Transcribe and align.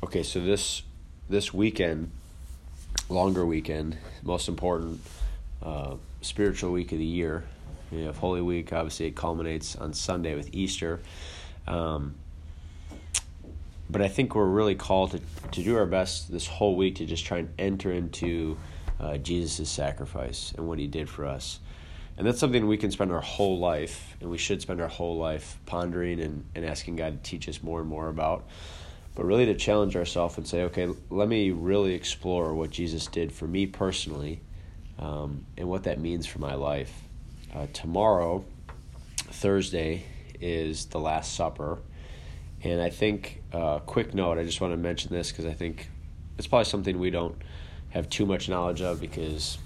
Okay, 0.00 0.22
so 0.22 0.38
this 0.38 0.82
this 1.28 1.52
weekend, 1.52 2.12
longer 3.08 3.44
weekend, 3.44 3.98
most 4.22 4.48
important 4.48 5.00
uh, 5.60 5.96
spiritual 6.20 6.70
week 6.70 6.92
of 6.92 6.98
the 6.98 7.04
year. 7.04 7.42
We 7.90 8.04
have 8.04 8.16
Holy 8.16 8.40
Week. 8.40 8.72
Obviously, 8.72 9.06
it 9.06 9.16
culminates 9.16 9.74
on 9.74 9.92
Sunday 9.92 10.36
with 10.36 10.54
Easter. 10.54 11.00
Um, 11.66 12.14
but 13.90 14.00
I 14.00 14.06
think 14.06 14.36
we're 14.36 14.44
really 14.44 14.76
called 14.76 15.10
to, 15.10 15.20
to 15.50 15.64
do 15.64 15.76
our 15.76 15.86
best 15.86 16.30
this 16.30 16.46
whole 16.46 16.76
week 16.76 16.94
to 16.96 17.04
just 17.04 17.26
try 17.26 17.38
and 17.38 17.52
enter 17.58 17.90
into 17.90 18.56
uh, 19.00 19.16
Jesus' 19.16 19.68
sacrifice 19.68 20.54
and 20.56 20.68
what 20.68 20.78
he 20.78 20.86
did 20.86 21.08
for 21.08 21.26
us. 21.26 21.58
And 22.16 22.24
that's 22.24 22.38
something 22.38 22.68
we 22.68 22.76
can 22.76 22.92
spend 22.92 23.10
our 23.10 23.20
whole 23.20 23.58
life, 23.58 24.16
and 24.20 24.30
we 24.30 24.38
should 24.38 24.62
spend 24.62 24.80
our 24.80 24.88
whole 24.88 25.16
life 25.18 25.58
pondering 25.66 26.20
and, 26.20 26.44
and 26.54 26.64
asking 26.64 26.96
God 26.96 27.24
to 27.24 27.30
teach 27.30 27.48
us 27.48 27.64
more 27.64 27.80
and 27.80 27.88
more 27.88 28.08
about. 28.08 28.46
But 29.18 29.24
really 29.24 29.46
to 29.46 29.54
challenge 29.56 29.96
ourselves 29.96 30.38
and 30.38 30.46
say, 30.46 30.62
okay, 30.62 30.86
let 31.10 31.28
me 31.28 31.50
really 31.50 31.92
explore 31.92 32.54
what 32.54 32.70
Jesus 32.70 33.08
did 33.08 33.32
for 33.32 33.48
me 33.48 33.66
personally 33.66 34.40
um, 34.96 35.44
and 35.56 35.68
what 35.68 35.82
that 35.82 35.98
means 35.98 36.24
for 36.24 36.38
my 36.38 36.54
life. 36.54 37.02
Uh, 37.52 37.66
tomorrow, 37.72 38.44
Thursday, 39.16 40.04
is 40.40 40.86
the 40.86 41.00
Last 41.00 41.34
Supper. 41.34 41.80
And 42.62 42.80
I 42.80 42.90
think, 42.90 43.42
uh, 43.52 43.80
quick 43.80 44.14
note, 44.14 44.38
I 44.38 44.44
just 44.44 44.60
want 44.60 44.72
to 44.72 44.76
mention 44.76 45.12
this 45.12 45.32
because 45.32 45.46
I 45.46 45.52
think 45.52 45.90
it's 46.38 46.46
probably 46.46 46.66
something 46.66 46.96
we 47.00 47.10
don't 47.10 47.34
have 47.88 48.08
too 48.08 48.24
much 48.24 48.48
knowledge 48.48 48.82
of 48.82 49.00
because 49.00 49.58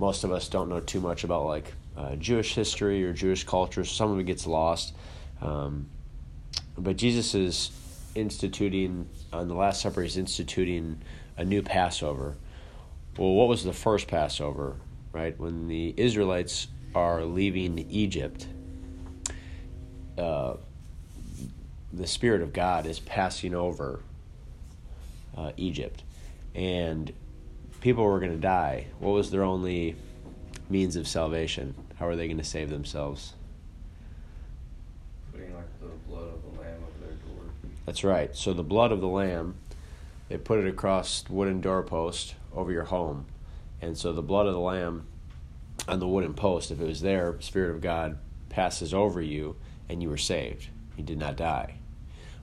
most 0.00 0.24
of 0.24 0.32
us 0.32 0.48
don't 0.48 0.68
know 0.68 0.80
too 0.80 1.00
much 1.00 1.22
about 1.22 1.46
like 1.46 1.72
uh, 1.96 2.16
Jewish 2.16 2.56
history 2.56 3.04
or 3.04 3.12
Jewish 3.12 3.44
culture. 3.44 3.84
Some 3.84 4.10
of 4.10 4.18
it 4.18 4.24
gets 4.24 4.48
lost. 4.48 4.94
Um, 5.40 5.86
but 6.76 6.96
Jesus 6.96 7.36
is 7.36 7.70
instituting, 8.14 9.08
on 9.32 9.48
the 9.48 9.54
Last 9.54 9.82
Supper, 9.82 10.02
he's 10.02 10.16
instituting 10.16 11.00
a 11.36 11.44
new 11.44 11.62
Passover. 11.62 12.36
Well, 13.18 13.32
what 13.32 13.48
was 13.48 13.64
the 13.64 13.72
first 13.72 14.08
Passover, 14.08 14.76
right? 15.12 15.38
When 15.38 15.68
the 15.68 15.94
Israelites 15.96 16.68
are 16.94 17.24
leaving 17.24 17.78
Egypt, 17.90 18.46
uh, 20.18 20.54
the 21.92 22.06
Spirit 22.06 22.42
of 22.42 22.52
God 22.52 22.86
is 22.86 23.00
passing 23.00 23.54
over 23.54 24.00
uh, 25.36 25.52
Egypt. 25.56 26.02
And 26.54 27.12
people 27.80 28.04
were 28.04 28.18
going 28.18 28.32
to 28.32 28.38
die, 28.38 28.86
what 28.98 29.10
was 29.10 29.30
their 29.30 29.42
only 29.42 29.96
means 30.68 30.96
of 30.96 31.06
salvation? 31.06 31.74
How 31.98 32.06
are 32.06 32.16
they 32.16 32.26
going 32.26 32.38
to 32.38 32.44
save 32.44 32.70
themselves? 32.70 33.34
Putting 35.32 35.54
like 35.54 35.66
the 35.80 35.86
blood 36.08 36.24
of 36.24 36.42
the 36.42 36.60
lamb 36.60 36.78
over 36.82 37.06
their 37.06 37.16
door. 37.16 37.44
That's 37.86 38.04
right. 38.04 38.34
So 38.34 38.52
the 38.52 38.62
blood 38.62 38.92
of 38.92 39.00
the 39.00 39.08
lamb, 39.08 39.56
they 40.28 40.38
put 40.38 40.58
it 40.58 40.66
across 40.66 41.24
wooden 41.28 41.60
doorpost 41.60 42.34
over 42.54 42.72
your 42.72 42.84
home. 42.84 43.26
And 43.80 43.96
so 43.98 44.12
the 44.12 44.22
blood 44.22 44.46
of 44.46 44.54
the 44.54 44.60
lamb 44.60 45.06
on 45.86 45.98
the 45.98 46.08
wooden 46.08 46.34
post, 46.34 46.70
if 46.70 46.80
it 46.80 46.86
was 46.86 47.02
there, 47.02 47.36
Spirit 47.40 47.74
of 47.74 47.80
God 47.80 48.18
passes 48.48 48.94
over 48.94 49.20
you 49.20 49.56
and 49.88 50.02
you 50.02 50.08
were 50.08 50.16
saved. 50.16 50.68
You 50.96 51.04
did 51.04 51.18
not 51.18 51.36
die. 51.36 51.74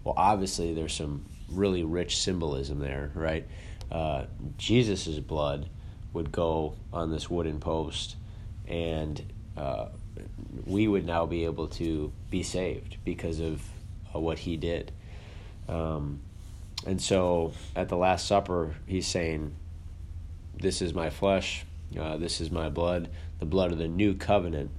Well, 0.03 0.13
obviously, 0.17 0.73
there's 0.73 0.93
some 0.93 1.25
really 1.49 1.83
rich 1.83 2.17
symbolism 2.17 2.79
there, 2.79 3.11
right? 3.15 3.47
uh, 3.91 4.25
Jesus' 4.57 5.19
blood 5.19 5.69
would 6.13 6.31
go 6.31 6.75
on 6.93 7.11
this 7.11 7.29
wooden 7.29 7.59
post, 7.59 8.15
and 8.67 9.21
uh, 9.57 9.87
we 10.65 10.87
would 10.87 11.05
now 11.05 11.25
be 11.25 11.45
able 11.45 11.67
to 11.67 12.11
be 12.29 12.43
saved 12.43 12.97
because 13.03 13.39
of 13.39 13.61
uh, 14.15 14.19
what 14.19 14.39
he 14.39 14.57
did. 14.57 14.91
Um, 15.71 16.19
and 16.85 17.01
so 17.01 17.53
at 17.75 17.89
the 17.89 17.97
Last 17.97 18.27
Supper, 18.27 18.75
he's 18.85 19.07
saying, 19.07 19.55
This 20.55 20.81
is 20.81 20.93
my 20.93 21.09
flesh, 21.09 21.65
uh, 21.97 22.17
this 22.17 22.41
is 22.41 22.51
my 22.51 22.69
blood, 22.69 23.09
the 23.39 23.45
blood 23.45 23.71
of 23.71 23.77
the 23.77 23.87
new 23.87 24.13
covenant. 24.13 24.69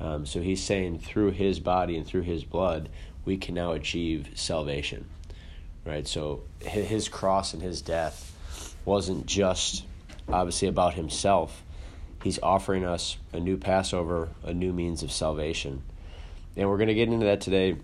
Um, 0.00 0.26
so 0.26 0.40
he's 0.40 0.62
saying 0.62 1.00
through 1.00 1.32
his 1.32 1.60
body 1.60 1.96
and 1.96 2.06
through 2.06 2.22
his 2.22 2.44
blood, 2.44 2.88
we 3.24 3.36
can 3.36 3.54
now 3.54 3.72
achieve 3.72 4.30
salvation 4.34 5.06
right? 5.88 6.06
So 6.06 6.42
his 6.60 7.08
cross 7.08 7.54
and 7.54 7.62
his 7.62 7.80
death 7.80 8.34
wasn't 8.84 9.26
just 9.26 9.84
obviously 10.28 10.68
about 10.68 10.94
himself. 10.94 11.62
He's 12.22 12.38
offering 12.42 12.84
us 12.84 13.16
a 13.32 13.40
new 13.40 13.56
Passover, 13.56 14.28
a 14.44 14.52
new 14.52 14.72
means 14.72 15.02
of 15.02 15.10
salvation. 15.10 15.82
And 16.56 16.68
we're 16.68 16.76
going 16.76 16.88
to 16.88 16.94
get 16.94 17.08
into 17.08 17.26
that 17.26 17.40
today. 17.40 17.76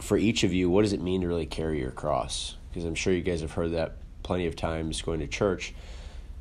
For 0.00 0.16
each 0.16 0.44
of 0.44 0.52
you, 0.52 0.70
what 0.70 0.82
does 0.82 0.92
it 0.92 1.00
mean 1.00 1.20
to 1.22 1.28
really 1.28 1.46
carry 1.46 1.80
your 1.80 1.90
cross? 1.90 2.56
Because 2.70 2.84
I'm 2.84 2.94
sure 2.94 3.12
you 3.12 3.22
guys 3.22 3.40
have 3.40 3.52
heard 3.52 3.72
that 3.72 3.96
plenty 4.22 4.46
of 4.46 4.56
times 4.56 5.02
going 5.02 5.20
to 5.20 5.26
church. 5.26 5.74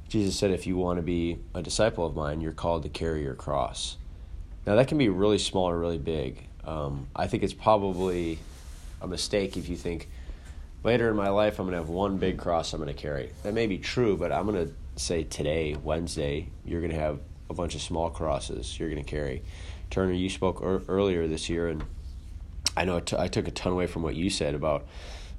Jesus 0.10 0.38
said, 0.38 0.52
if 0.52 0.68
you 0.68 0.78
want 0.78 0.98
to 0.98 1.04
be 1.04 1.40
a 1.54 1.62
disciple 1.62 2.06
of 2.06 2.16
mine, 2.16 2.40
you're 2.42 2.54
called 2.54 2.84
to 2.84 2.90
carry 2.90 3.24
your 3.24 3.34
cross. 3.34 3.98
Now, 4.66 4.76
that 4.76 4.88
can 4.88 4.98
be 4.98 5.10
really 5.10 5.38
small 5.38 5.70
or 5.70 5.78
really 5.78 5.98
big. 5.98 6.48
Um, 6.66 7.08
I 7.16 7.28
think 7.28 7.44
it's 7.44 7.54
probably 7.54 8.40
a 9.02 9.08
mistake 9.08 9.58
if 9.58 9.70
you 9.70 9.78
think, 9.78 10.10
later 10.84 11.10
in 11.10 11.16
my 11.16 11.30
life, 11.30 11.60
I'm 11.60 11.66
going 11.66 11.74
to 11.74 11.80
have 11.80 11.90
one 11.90 12.18
big 12.18 12.38
cross 12.38 12.74
I'm 12.74 12.82
going 12.82 12.94
to 12.94 13.02
carry. 13.02 13.32
That 13.44 13.54
may 13.54 13.68
be 13.68 13.78
true, 13.78 14.18
but 14.18 14.32
I'm 14.32 14.46
going 14.46 14.68
to 14.68 14.74
say 15.02 15.24
today, 15.24 15.76
Wednesday, 15.76 16.50
you're 16.66 16.82
going 16.82 16.94
to 16.94 17.00
have 17.00 17.20
a 17.50 17.54
bunch 17.54 17.76
of 17.76 17.82
small 17.82 18.10
crosses 18.10 18.78
you're 18.80 18.90
going 18.90 19.04
to 19.04 19.10
carry. 19.10 19.44
Turner, 19.90 20.14
you 20.14 20.30
spoke 20.30 20.62
er- 20.62 20.84
earlier 20.88 21.28
this 21.28 21.50
year, 21.50 21.70
and 21.70 21.84
I 22.78 22.86
know 22.86 23.00
t- 23.00 23.18
I 23.18 23.28
took 23.28 23.48
a 23.48 23.52
ton 23.52 23.74
away 23.74 23.88
from 23.88 24.04
what 24.04 24.16
you 24.16 24.30
said 24.30 24.54
about 24.54 24.88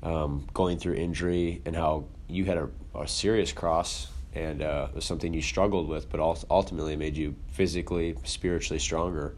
um, 0.03 0.47
going 0.53 0.79
through 0.79 0.95
injury 0.95 1.63
and 1.65 1.77
how 1.77 2.07
you 2.29 2.45
had 2.45 2.57
a, 2.57 2.69
a 2.95 3.07
serious 3.07 3.53
cross 3.53 4.09
and 4.35 4.61
uh, 4.61 4.89
it 4.91 4.95
was 4.95 5.05
something 5.05 5.33
you 5.33 5.41
struggled 5.41 5.89
with, 5.89 6.11
but 6.11 6.21
ultimately 6.51 6.97
made 6.97 7.17
you 7.17 7.35
physically, 7.53 8.17
spiritually 8.25 8.79
stronger. 8.79 9.35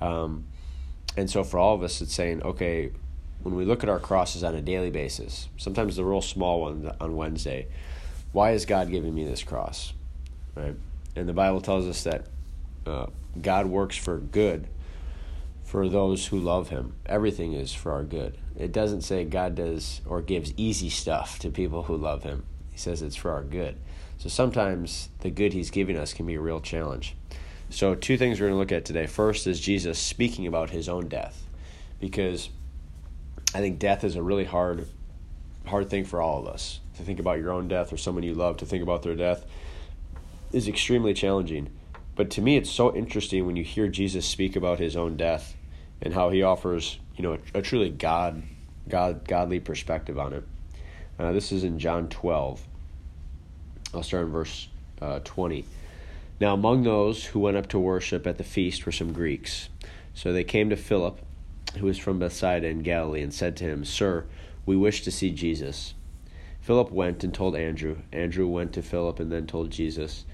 Um, 0.00 0.44
and 1.16 1.28
so 1.28 1.42
for 1.42 1.58
all 1.58 1.74
of 1.74 1.82
us, 1.82 2.00
it's 2.00 2.14
saying, 2.14 2.42
okay, 2.42 2.92
when 3.42 3.56
we 3.56 3.64
look 3.64 3.82
at 3.82 3.88
our 3.88 3.98
crosses 3.98 4.44
on 4.44 4.54
a 4.54 4.62
daily 4.62 4.90
basis, 4.90 5.48
sometimes 5.56 5.96
the 5.96 6.04
real 6.04 6.22
small 6.22 6.60
one 6.60 6.92
on 7.00 7.16
Wednesday, 7.16 7.66
why 8.32 8.52
is 8.52 8.64
God 8.64 8.90
giving 8.90 9.14
me 9.14 9.24
this 9.24 9.42
cross? 9.42 9.92
Right? 10.54 10.76
And 11.16 11.28
the 11.28 11.32
Bible 11.32 11.60
tells 11.60 11.86
us 11.86 12.04
that 12.04 12.26
uh, 12.86 13.06
God 13.40 13.66
works 13.66 13.96
for 13.96 14.18
good 14.18 14.68
for 15.70 15.88
those 15.88 16.26
who 16.26 16.36
love 16.36 16.70
Him. 16.70 16.94
Everything 17.06 17.52
is 17.52 17.72
for 17.72 17.92
our 17.92 18.02
good. 18.02 18.36
It 18.58 18.72
doesn't 18.72 19.02
say 19.02 19.24
God 19.24 19.54
does 19.54 20.00
or 20.04 20.20
gives 20.20 20.52
easy 20.56 20.90
stuff 20.90 21.38
to 21.38 21.48
people 21.48 21.84
who 21.84 21.96
love 21.96 22.24
Him. 22.24 22.44
He 22.72 22.76
says 22.76 23.02
it's 23.02 23.14
for 23.14 23.30
our 23.30 23.44
good. 23.44 23.76
So 24.18 24.28
sometimes 24.28 25.10
the 25.20 25.30
good 25.30 25.52
He's 25.52 25.70
giving 25.70 25.96
us 25.96 26.12
can 26.12 26.26
be 26.26 26.34
a 26.34 26.40
real 26.40 26.60
challenge. 26.60 27.14
So, 27.68 27.94
two 27.94 28.18
things 28.18 28.40
we're 28.40 28.48
going 28.48 28.56
to 28.56 28.58
look 28.58 28.72
at 28.72 28.84
today. 28.84 29.06
First 29.06 29.46
is 29.46 29.60
Jesus 29.60 29.96
speaking 29.96 30.48
about 30.48 30.70
His 30.70 30.88
own 30.88 31.06
death. 31.06 31.46
Because 32.00 32.50
I 33.54 33.60
think 33.60 33.78
death 33.78 34.02
is 34.02 34.16
a 34.16 34.22
really 34.24 34.46
hard, 34.46 34.88
hard 35.66 35.88
thing 35.88 36.04
for 36.04 36.20
all 36.20 36.40
of 36.40 36.48
us. 36.48 36.80
To 36.96 37.04
think 37.04 37.20
about 37.20 37.38
your 37.38 37.52
own 37.52 37.68
death 37.68 37.92
or 37.92 37.96
someone 37.96 38.24
you 38.24 38.34
love, 38.34 38.56
to 38.56 38.66
think 38.66 38.82
about 38.82 39.04
their 39.04 39.14
death, 39.14 39.46
is 40.52 40.66
extremely 40.66 41.14
challenging. 41.14 41.70
But 42.16 42.28
to 42.30 42.42
me, 42.42 42.56
it's 42.56 42.70
so 42.70 42.92
interesting 42.92 43.46
when 43.46 43.54
you 43.54 43.62
hear 43.62 43.86
Jesus 43.86 44.26
speak 44.26 44.56
about 44.56 44.80
his 44.80 44.96
own 44.96 45.16
death 45.16 45.54
and 46.02 46.14
how 46.14 46.30
he 46.30 46.42
offers, 46.42 46.98
you 47.16 47.22
know, 47.22 47.38
a, 47.54 47.58
a 47.58 47.62
truly 47.62 47.90
God, 47.90 48.42
God, 48.88 49.26
godly 49.26 49.60
perspective 49.60 50.18
on 50.18 50.32
it. 50.32 50.44
Uh, 51.18 51.32
this 51.32 51.52
is 51.52 51.64
in 51.64 51.78
John 51.78 52.08
12. 52.08 52.66
I'll 53.92 54.02
start 54.02 54.24
in 54.24 54.32
verse 54.32 54.68
uh, 55.02 55.20
20. 55.24 55.64
Now, 56.40 56.54
among 56.54 56.84
those 56.84 57.26
who 57.26 57.40
went 57.40 57.56
up 57.56 57.68
to 57.68 57.78
worship 57.78 58.26
at 58.26 58.38
the 58.38 58.44
feast 58.44 58.86
were 58.86 58.92
some 58.92 59.12
Greeks. 59.12 59.68
So 60.14 60.32
they 60.32 60.44
came 60.44 60.70
to 60.70 60.76
Philip 60.76 61.20
who 61.78 61.86
was 61.86 61.98
from 61.98 62.18
Bethsaida 62.18 62.66
in 62.66 62.82
Galilee, 62.82 63.22
and 63.22 63.32
said 63.32 63.56
to 63.56 63.64
him, 63.64 63.84
Sir, 63.84 64.24
we 64.66 64.76
wish 64.76 65.02
to 65.02 65.10
see 65.10 65.30
Jesus. 65.30 65.94
Philip 66.60 66.90
went 66.90 67.24
and 67.24 67.32
told 67.32 67.56
Andrew. 67.56 67.98
Andrew 68.12 68.46
went 68.46 68.72
to 68.74 68.82
Philip 68.82 69.20
and 69.20 69.30
then 69.30 69.46
told 69.46 69.70
Jesus. 69.70 70.24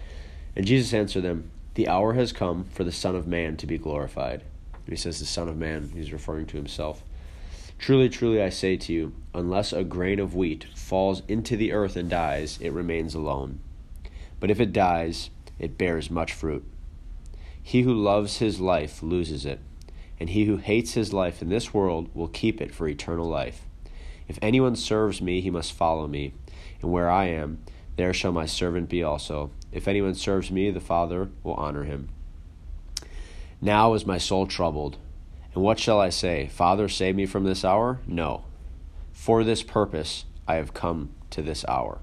And 0.54 0.66
Jesus 0.66 0.92
answered 0.92 1.22
them, 1.22 1.50
The 1.74 1.88
hour 1.88 2.14
has 2.14 2.32
come 2.32 2.64
for 2.64 2.84
the 2.84 2.92
Son 2.92 3.14
of 3.14 3.26
Man 3.26 3.56
to 3.58 3.66
be 3.66 3.78
glorified. 3.78 4.42
He 4.88 4.96
says, 4.96 5.18
The 5.18 5.26
Son 5.26 5.48
of 5.48 5.56
Man, 5.56 5.90
he's 5.94 6.12
referring 6.12 6.46
to 6.46 6.56
himself. 6.56 7.02
Truly, 7.78 8.08
truly, 8.08 8.42
I 8.42 8.48
say 8.48 8.76
to 8.76 8.92
you, 8.92 9.12
unless 9.34 9.72
a 9.72 9.84
grain 9.84 10.18
of 10.18 10.34
wheat 10.34 10.66
falls 10.74 11.22
into 11.28 11.56
the 11.56 11.72
earth 11.72 11.96
and 11.96 12.08
dies, 12.08 12.58
it 12.60 12.72
remains 12.72 13.14
alone. 13.14 13.60
But 14.40 14.50
if 14.50 14.60
it 14.60 14.72
dies, 14.72 15.30
it 15.58 15.76
bears 15.76 16.10
much 16.10 16.32
fruit. 16.32 16.64
He 17.62 17.82
who 17.82 17.92
loves 17.92 18.38
his 18.38 18.60
life 18.60 19.02
loses 19.02 19.44
it 19.44 19.60
and 20.18 20.30
he 20.30 20.44
who 20.44 20.56
hates 20.56 20.94
his 20.94 21.12
life 21.12 21.42
in 21.42 21.48
this 21.48 21.74
world 21.74 22.08
will 22.14 22.28
keep 22.28 22.60
it 22.60 22.74
for 22.74 22.88
eternal 22.88 23.28
life. 23.28 23.62
If 24.28 24.38
anyone 24.42 24.76
serves 24.76 25.20
me, 25.20 25.40
he 25.40 25.50
must 25.50 25.72
follow 25.72 26.06
me, 26.06 26.32
and 26.80 26.90
where 26.90 27.10
I 27.10 27.26
am, 27.26 27.62
there 27.96 28.12
shall 28.12 28.32
my 28.32 28.46
servant 28.46 28.88
be 28.88 29.02
also. 29.02 29.50
If 29.72 29.86
anyone 29.86 30.14
serves 30.14 30.50
me, 30.50 30.70
the 30.70 30.80
Father 30.80 31.30
will 31.42 31.54
honor 31.54 31.84
him. 31.84 32.08
Now 33.60 33.94
is 33.94 34.06
my 34.06 34.18
soul 34.18 34.46
troubled. 34.46 34.98
And 35.54 35.62
what 35.62 35.78
shall 35.78 36.00
I 36.00 36.10
say? 36.10 36.48
Father, 36.48 36.88
save 36.88 37.16
me 37.16 37.26
from 37.26 37.44
this 37.44 37.64
hour? 37.64 38.00
No. 38.06 38.44
For 39.12 39.42
this 39.42 39.62
purpose 39.62 40.24
I 40.46 40.56
have 40.56 40.74
come 40.74 41.10
to 41.30 41.42
this 41.42 41.64
hour. 41.66 42.00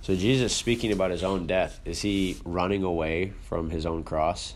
So, 0.00 0.14
Jesus 0.14 0.54
speaking 0.54 0.92
about 0.92 1.10
his 1.10 1.24
own 1.24 1.46
death, 1.46 1.80
is 1.84 2.02
he 2.02 2.38
running 2.44 2.82
away 2.82 3.32
from 3.42 3.70
his 3.70 3.84
own 3.84 4.04
cross? 4.04 4.54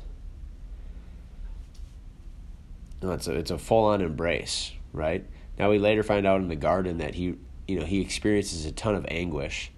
No, 3.02 3.11
it's 3.11 3.26
a, 3.26 3.35
it's 3.35 3.50
a 3.50 3.58
full 3.58 3.85
on 3.85 4.00
embrace, 4.00 4.73
right? 4.93 5.26
Now, 5.58 5.70
we 5.70 5.78
later 5.78 6.02
find 6.02 6.26
out 6.26 6.40
in 6.40 6.49
the 6.49 6.56
garden 6.56 6.99
that 6.99 7.17
he, 7.17 7.35
you 7.67 7.78
know, 7.78 7.85
he 7.85 8.00
experiences 8.00 8.64
a 8.64 8.73
ton 8.73 8.94
of 8.94 9.05
anguish, 9.08 9.73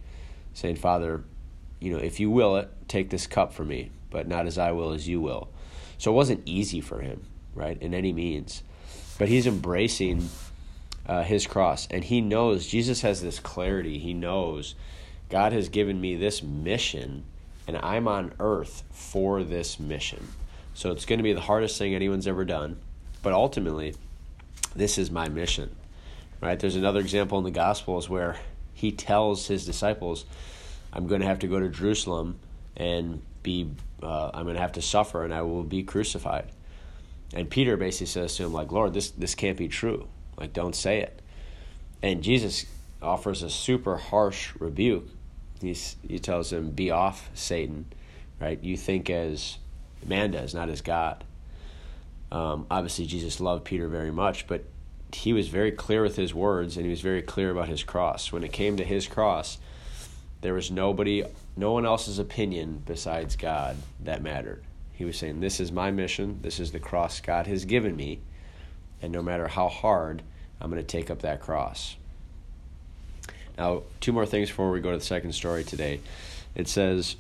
saying, 0.53 0.77
Father, 0.77 1.25
you 1.81 1.93
know, 1.93 1.99
if 1.99 2.21
you 2.21 2.31
will 2.31 2.57
it, 2.57 2.71
take 2.87 3.11
this 3.11 3.27
cup 3.27 3.53
from 3.53 3.69
me, 3.69 3.91
but 4.15 4.29
not 4.29 4.47
as 4.47 4.59
I 4.59 4.71
will, 4.71 4.93
as 4.93 5.09
you 5.09 5.21
will. 5.21 5.49
So 5.99 6.13
it 6.13 6.15
wasn't 6.15 6.43
easy 6.47 6.81
for 6.81 7.01
him, 7.01 7.27
right, 7.53 7.77
in 7.83 7.93
any 7.93 8.13
means. 8.13 8.63
But 9.19 9.27
he's 9.27 9.45
embracing 9.45 10.29
uh, 11.05 11.25
his 11.25 11.49
cross, 11.49 11.89
and 11.91 12.05
he 12.05 12.21
knows, 12.21 12.69
Jesus 12.69 13.01
has 13.01 13.21
this 13.21 13.41
clarity. 13.41 13.99
He 13.99 14.15
knows 14.15 14.77
God 15.31 15.53
has 15.53 15.69
given 15.69 16.01
me 16.01 16.15
this 16.15 16.45
mission, 16.45 17.25
and 17.67 17.77
I'm 17.79 18.07
on 18.07 18.35
earth 18.39 18.85
for 18.93 19.43
this 19.43 19.81
mission. 19.81 20.29
So 20.75 20.93
it's 20.93 21.07
going 21.07 21.19
to 21.19 21.25
be 21.25 21.33
the 21.33 21.41
hardest 21.41 21.77
thing 21.77 21.93
anyone's 21.93 22.29
ever 22.29 22.45
done, 22.45 22.79
but 23.21 23.33
ultimately, 23.33 23.97
this 24.77 24.97
is 24.97 25.11
my 25.11 25.29
mission. 25.29 25.75
Right? 26.41 26.61
There's 26.61 26.77
another 26.77 27.01
example 27.01 27.39
in 27.39 27.45
the 27.45 27.51
Gospels 27.51 28.09
where 28.09 28.37
he 28.75 28.93
tells 28.93 29.49
his 29.49 29.67
disciples, 29.67 30.25
I'm 30.93 31.09
going 31.09 31.21
to 31.21 31.27
have 31.27 31.41
to 31.41 31.49
go 31.49 31.59
to 31.59 31.69
Jerusalem 31.69 32.39
and 32.77 33.23
be, 33.43 33.71
uh, 34.03 34.31
I'm 34.35 34.45
going 34.45 34.57
to 34.57 34.63
have 34.63 34.73
to 34.73 34.83
suffer 34.83 35.25
and 35.25 35.33
I 35.33 35.43
will 35.43 35.65
be 35.65 35.83
crucified. 35.83 36.51
And 37.35 37.51
Peter 37.51 37.77
basically 37.77 38.07
says 38.07 38.37
to 38.37 38.45
him, 38.45 38.53
like, 38.53 38.71
Lord, 38.71 38.95
this, 38.95 39.11
this 39.11 39.35
can't 39.35 39.57
be 39.57 39.69
true. 39.69 40.09
Like, 40.39 40.53
don't 40.53 40.77
say 40.77 41.01
it. 41.01 41.21
And 42.03 42.23
Jesus 42.23 42.67
offers 43.03 43.43
a 43.43 43.51
super 43.51 43.97
harsh 43.97 44.53
rebuke. 44.59 45.09
He's, 45.61 45.97
he 46.07 46.19
tells 46.19 46.53
him, 46.53 46.71
Be 46.71 46.91
off, 46.91 47.31
Satan. 47.35 47.87
Right? 48.41 48.63
You 48.63 48.77
think 48.77 49.09
as 49.09 49.59
man 50.05 50.33
does, 50.33 50.55
not 50.55 50.69
as 50.69 50.81
God. 50.81 51.25
Um, 52.31 52.67
obviously, 52.71 53.07
Jesus 53.07 53.41
loved 53.41 53.65
Peter 53.65 53.89
very 53.89 54.11
much, 54.11 54.47
but 54.47 54.65
he 55.13 55.33
was 55.33 55.49
very 55.49 55.71
clear 55.71 56.03
with 56.03 56.17
his 56.17 56.35
words 56.35 56.77
and 56.77 56.85
he 56.85 56.91
was 56.91 57.01
very 57.01 57.23
clear 57.23 57.51
about 57.51 57.69
his 57.69 57.85
cross. 57.85 58.33
When 58.33 58.43
it 58.43 58.53
came 58.53 58.77
to 58.77 58.85
his 58.85 59.07
cross, 59.07 59.59
there 60.45 60.53
was 60.53 60.71
nobody, 60.71 61.25
no 61.57 61.73
one 61.73 61.87
else's 61.87 62.19
opinion 62.19 62.83
besides 62.85 63.35
God 63.35 63.79
that 64.01 64.23
mattered. 64.23 64.63
He 64.93 65.07
was 65.07 65.17
saying, 65.17 65.41
This 65.41 65.59
is 65.59 65.73
my 65.73 65.91
mission. 65.91 66.39
This 66.43 66.61
is 66.61 66.71
the 66.71 66.79
cross 66.79 67.19
God 67.23 67.47
has 67.47 67.65
given 67.65 67.97
me. 67.97 68.21
And 69.01 69.11
no 69.11 69.23
matter 69.23 69.49
how 69.49 69.71
hard, 69.71 70.23
I'm 70.61 70.71
going 70.71 70.83
to 70.83 70.87
take 70.87 71.11
up 71.11 71.23
that 71.23 71.41
cross. 71.41 71.97
Now, 73.57 73.85
two 74.01 74.13
more 74.13 74.27
things 74.27 74.51
before 74.51 74.71
we 74.71 74.83
go 74.83 74.91
to 74.91 74.99
the 74.99 75.03
second 75.03 75.33
story 75.33 75.65
today. 75.65 76.01
It 76.55 76.69
says, 76.69 77.17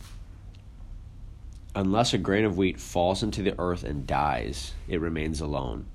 Unless 1.75 2.13
a 2.13 2.19
grain 2.19 2.45
of 2.45 2.59
wheat 2.59 2.79
falls 2.79 3.23
into 3.23 3.43
the 3.43 3.59
earth 3.59 3.85
and 3.85 4.07
dies, 4.07 4.75
it 4.87 5.01
remains 5.01 5.41
alone. 5.41 5.87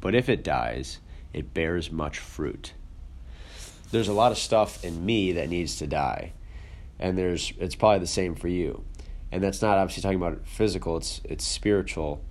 But 0.00 0.14
if 0.14 0.28
it 0.28 0.44
dies, 0.44 1.00
it 1.32 1.52
bears 1.52 1.90
much 1.90 2.20
fruit. 2.20 2.74
There's 3.90 4.08
a 4.08 4.12
lot 4.12 4.32
of 4.32 4.38
stuff 4.38 4.84
in 4.84 5.04
me 5.04 5.32
that 5.32 5.48
needs 5.48 5.76
to 5.78 5.86
die. 5.86 6.32
And 6.98 7.16
there's 7.16 7.52
it's 7.58 7.74
probably 7.74 8.00
the 8.00 8.06
same 8.06 8.34
for 8.34 8.48
you. 8.48 8.84
And 9.30 9.42
that's 9.42 9.62
not 9.62 9.78
obviously 9.78 10.02
talking 10.02 10.20
about 10.20 10.46
physical, 10.46 10.96
it's 10.96 11.20
it's 11.24 11.46
spiritual. 11.46 12.22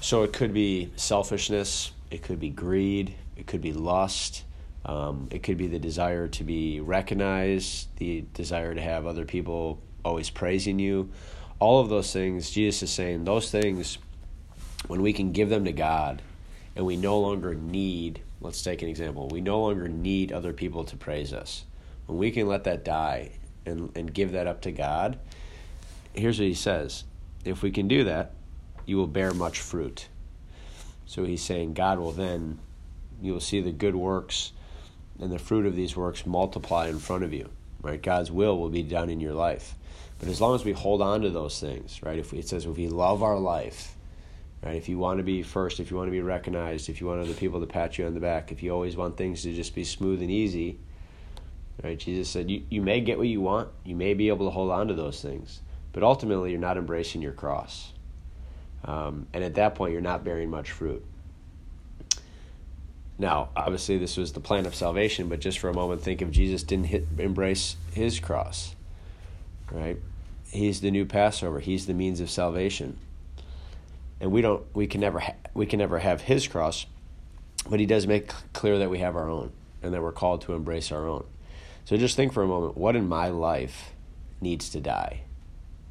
So 0.00 0.22
it 0.22 0.32
could 0.32 0.52
be 0.52 0.92
selfishness, 0.96 1.92
it 2.10 2.22
could 2.22 2.38
be 2.38 2.50
greed, 2.50 3.14
it 3.36 3.46
could 3.46 3.60
be 3.60 3.72
lust, 3.72 4.44
um, 4.84 5.28
it 5.32 5.42
could 5.42 5.56
be 5.56 5.66
the 5.66 5.78
desire 5.78 6.28
to 6.28 6.44
be 6.44 6.80
recognized, 6.80 7.88
the 7.96 8.24
desire 8.34 8.74
to 8.74 8.80
have 8.80 9.06
other 9.06 9.24
people 9.24 9.80
always 10.04 10.30
praising 10.30 10.78
you. 10.78 11.10
All 11.58 11.80
of 11.80 11.88
those 11.88 12.12
things, 12.12 12.50
Jesus 12.50 12.84
is 12.84 12.90
saying, 12.90 13.24
those 13.24 13.50
things, 13.50 13.98
when 14.86 15.02
we 15.02 15.12
can 15.12 15.32
give 15.32 15.48
them 15.48 15.64
to 15.64 15.72
God 15.72 16.22
and 16.76 16.86
we 16.86 16.96
no 16.96 17.18
longer 17.18 17.54
need, 17.54 18.20
let's 18.40 18.62
take 18.62 18.82
an 18.82 18.88
example, 18.88 19.28
we 19.28 19.40
no 19.40 19.60
longer 19.60 19.88
need 19.88 20.32
other 20.32 20.52
people 20.52 20.84
to 20.84 20.96
praise 20.96 21.32
us. 21.32 21.64
When 22.06 22.18
we 22.18 22.30
can 22.30 22.46
let 22.46 22.64
that 22.64 22.84
die 22.84 23.32
and, 23.64 23.90
and 23.96 24.12
give 24.12 24.32
that 24.32 24.46
up 24.46 24.60
to 24.62 24.72
God, 24.72 25.18
here's 26.14 26.38
what 26.38 26.48
he 26.48 26.54
says 26.54 27.04
if 27.44 27.62
we 27.62 27.70
can 27.70 27.88
do 27.88 28.04
that, 28.04 28.32
you 28.84 28.96
will 28.96 29.06
bear 29.06 29.32
much 29.32 29.60
fruit. 29.60 30.08
So 31.06 31.24
he's 31.24 31.42
saying 31.42 31.74
God 31.74 31.98
will 31.98 32.12
then, 32.12 32.58
you 33.22 33.32
will 33.32 33.40
see 33.40 33.60
the 33.60 33.72
good 33.72 33.94
works 33.94 34.52
and 35.20 35.30
the 35.30 35.38
fruit 35.38 35.66
of 35.66 35.76
these 35.76 35.96
works 35.96 36.26
multiply 36.26 36.88
in 36.88 36.98
front 36.98 37.24
of 37.24 37.32
you. 37.32 37.50
Right? 37.80 38.02
God's 38.02 38.32
will 38.32 38.58
will 38.58 38.68
be 38.68 38.82
done 38.82 39.10
in 39.10 39.20
your 39.20 39.34
life. 39.34 39.74
But 40.18 40.28
as 40.28 40.40
long 40.40 40.54
as 40.54 40.64
we 40.64 40.72
hold 40.72 41.02
on 41.02 41.22
to 41.22 41.30
those 41.30 41.60
things, 41.60 42.02
right? 42.02 42.18
If 42.18 42.32
we, 42.32 42.38
it 42.38 42.48
says 42.48 42.64
if 42.64 42.76
we 42.76 42.88
love 42.88 43.22
our 43.22 43.38
life, 43.38 43.95
right? 44.62 44.76
If 44.76 44.88
you 44.88 44.98
want 44.98 45.18
to 45.18 45.24
be 45.24 45.42
first, 45.42 45.80
if 45.80 45.90
you 45.90 45.96
want 45.96 46.08
to 46.08 46.12
be 46.12 46.20
recognized, 46.20 46.88
if 46.88 47.00
you 47.00 47.06
want 47.06 47.20
other 47.20 47.34
people 47.34 47.60
to 47.60 47.66
pat 47.66 47.98
you 47.98 48.06
on 48.06 48.14
the 48.14 48.20
back, 48.20 48.52
if 48.52 48.62
you 48.62 48.72
always 48.72 48.96
want 48.96 49.16
things 49.16 49.42
to 49.42 49.52
just 49.52 49.74
be 49.74 49.84
smooth 49.84 50.20
and 50.20 50.30
easy, 50.30 50.78
right? 51.82 51.98
Jesus 51.98 52.28
said 52.28 52.50
you, 52.50 52.62
you 52.70 52.82
may 52.82 53.00
get 53.00 53.18
what 53.18 53.28
you 53.28 53.40
want, 53.40 53.68
you 53.84 53.94
may 53.94 54.14
be 54.14 54.28
able 54.28 54.46
to 54.46 54.50
hold 54.50 54.70
on 54.70 54.88
to 54.88 54.94
those 54.94 55.20
things, 55.20 55.60
but 55.92 56.02
ultimately 56.02 56.50
you're 56.50 56.60
not 56.60 56.76
embracing 56.76 57.22
your 57.22 57.32
cross. 57.32 57.92
Um, 58.84 59.26
and 59.32 59.42
at 59.42 59.54
that 59.54 59.74
point, 59.74 59.92
you're 59.92 60.00
not 60.00 60.24
bearing 60.24 60.50
much 60.50 60.70
fruit. 60.70 61.04
Now, 63.18 63.48
obviously, 63.56 63.98
this 63.98 64.16
was 64.16 64.32
the 64.32 64.40
plan 64.40 64.66
of 64.66 64.74
salvation, 64.74 65.28
but 65.28 65.40
just 65.40 65.58
for 65.58 65.68
a 65.68 65.74
moment, 65.74 66.02
think 66.02 66.20
if 66.20 66.30
Jesus 66.30 66.62
didn't 66.62 66.86
hit, 66.86 67.06
embrace 67.18 67.76
his 67.92 68.20
cross, 68.20 68.74
right? 69.72 69.96
He's 70.50 70.82
the 70.82 70.90
new 70.90 71.06
Passover. 71.06 71.60
He's 71.60 71.86
the 71.86 71.94
means 71.94 72.20
of 72.20 72.30
salvation, 72.30 72.98
and 74.20 74.30
we 74.30 74.40
don't. 74.40 74.64
We 74.74 74.86
can 74.86 75.00
never. 75.00 75.20
Ha- 75.20 75.34
we 75.54 75.66
can 75.66 75.78
never 75.78 75.98
have 75.98 76.22
his 76.22 76.46
cross, 76.46 76.86
but 77.68 77.80
he 77.80 77.86
does 77.86 78.06
make 78.06 78.28
clear 78.52 78.78
that 78.78 78.90
we 78.90 78.98
have 78.98 79.16
our 79.16 79.28
own, 79.28 79.52
and 79.82 79.92
that 79.92 80.02
we're 80.02 80.12
called 80.12 80.42
to 80.42 80.54
embrace 80.54 80.90
our 80.92 81.06
own. 81.06 81.24
So 81.84 81.96
just 81.96 82.16
think 82.16 82.32
for 82.32 82.42
a 82.42 82.46
moment: 82.46 82.76
what 82.76 82.96
in 82.96 83.08
my 83.08 83.28
life 83.28 83.92
needs 84.40 84.68
to 84.70 84.80
die? 84.80 85.22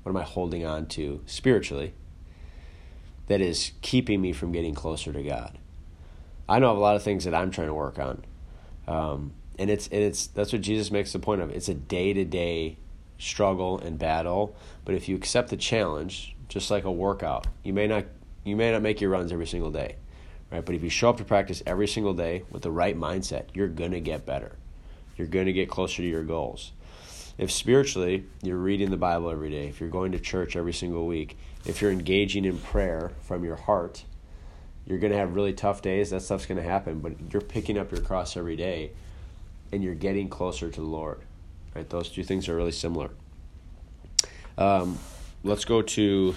What 0.04 0.12
am 0.12 0.18
I 0.18 0.24
holding 0.24 0.66
on 0.66 0.86
to 0.88 1.22
spiritually 1.26 1.94
that 3.28 3.42
is 3.42 3.72
keeping 3.82 4.22
me 4.22 4.34
from 4.34 4.52
getting 4.52 4.76
closer 4.76 5.12
to 5.12 5.24
God? 5.24 5.58
I 6.48 6.60
know 6.60 6.72
of 6.72 6.78
a 6.78 6.82
lot 6.82 6.96
of 6.96 7.02
things 7.02 7.26
that 7.26 7.34
I'm 7.34 7.50
trying 7.50 7.68
to 7.68 7.74
work 7.74 7.98
on, 7.98 8.24
um, 8.88 9.34
and 9.58 9.70
it's 9.70 9.88
and 9.88 10.02
it's 10.02 10.28
that's 10.28 10.52
what 10.52 10.62
Jesus 10.62 10.92
makes 10.92 11.14
the 11.14 11.20
point 11.20 11.42
of. 11.42 11.50
It's 11.52 11.70
a 11.70 11.74
day 11.74 12.14
to 12.14 12.26
day 12.26 12.78
struggle 13.18 13.80
and 13.80 13.98
battle, 13.98 14.56
but 14.84 14.96
if 14.96 15.08
you 15.08 15.16
accept 15.16 15.50
the 15.50 15.58
challenge, 15.58 16.36
just 16.50 16.70
like 16.70 16.84
a 16.84 16.92
workout, 16.92 17.48
you 17.64 17.74
may 17.74 17.88
not 17.88 18.06
you 18.46 18.56
may 18.56 18.72
not 18.72 18.82
make 18.82 19.02
your 19.02 19.10
runs 19.10 19.32
every 19.32 19.48
single 19.48 19.72
day, 19.72 19.96
right? 20.52 20.64
But 20.64 20.76
if 20.76 20.84
you 20.84 20.90
show 20.90 21.10
up 21.10 21.18
to 21.18 21.26
practice 21.26 21.62
every 21.66 21.88
single 21.88 22.14
day 22.14 22.44
with 22.50 22.62
the 22.62 22.72
right 22.72 22.98
mindset, 22.98 23.46
you're 23.54 23.68
gonna 23.68 24.00
get 24.00 24.26
better. 24.26 24.56
You're 25.18 25.28
gonna 25.28 25.54
get 25.54 25.70
closer 25.70 25.98
to 25.98 26.08
your 26.08 26.24
goals. 26.24 26.72
If 27.38 27.52
spiritually 27.52 28.24
you're 28.42 28.56
reading 28.56 28.92
the 28.92 28.98
Bible 28.98 29.30
every 29.30 29.50
day, 29.50 29.68
if 29.68 29.82
you're 29.82 29.90
going 29.90 30.14
to 30.14 30.20
church 30.20 30.56
every 30.56 30.72
single 30.72 31.06
week, 31.06 31.38
if 31.66 31.82
you're 31.82 31.92
engaging 31.92 32.46
in 32.46 32.60
prayer 32.60 33.12
from 33.22 33.44
your 33.44 33.58
heart 33.58 34.06
you're 34.86 35.00
going 35.00 35.12
to 35.12 35.18
have 35.18 35.36
really 35.36 35.54
tough 35.54 35.82
days. 35.82 36.12
That 36.12 36.22
stuff's 36.22 36.46
going 36.46 36.62
to 36.62 36.68
happen, 36.68 37.00
but 37.00 37.14
you're 37.32 37.42
picking 37.42 37.78
up 37.78 37.92
your 37.92 38.02
cross 38.02 38.38
every 38.38 38.56
day 38.56 38.92
and 39.72 39.84
you're 39.84 39.96
getting 39.96 40.30
closer 40.30 40.70
to 40.70 40.82
the 40.82 40.88
Lord. 40.88 41.22
Right? 41.76 41.90
Those 41.90 42.10
two 42.10 42.24
things 42.24 42.48
are 42.48 42.56
really 42.56 42.72
similar. 42.72 43.10
Um, 44.58 45.00
let's 45.44 45.66
go 45.66 45.82
to 45.82 46.36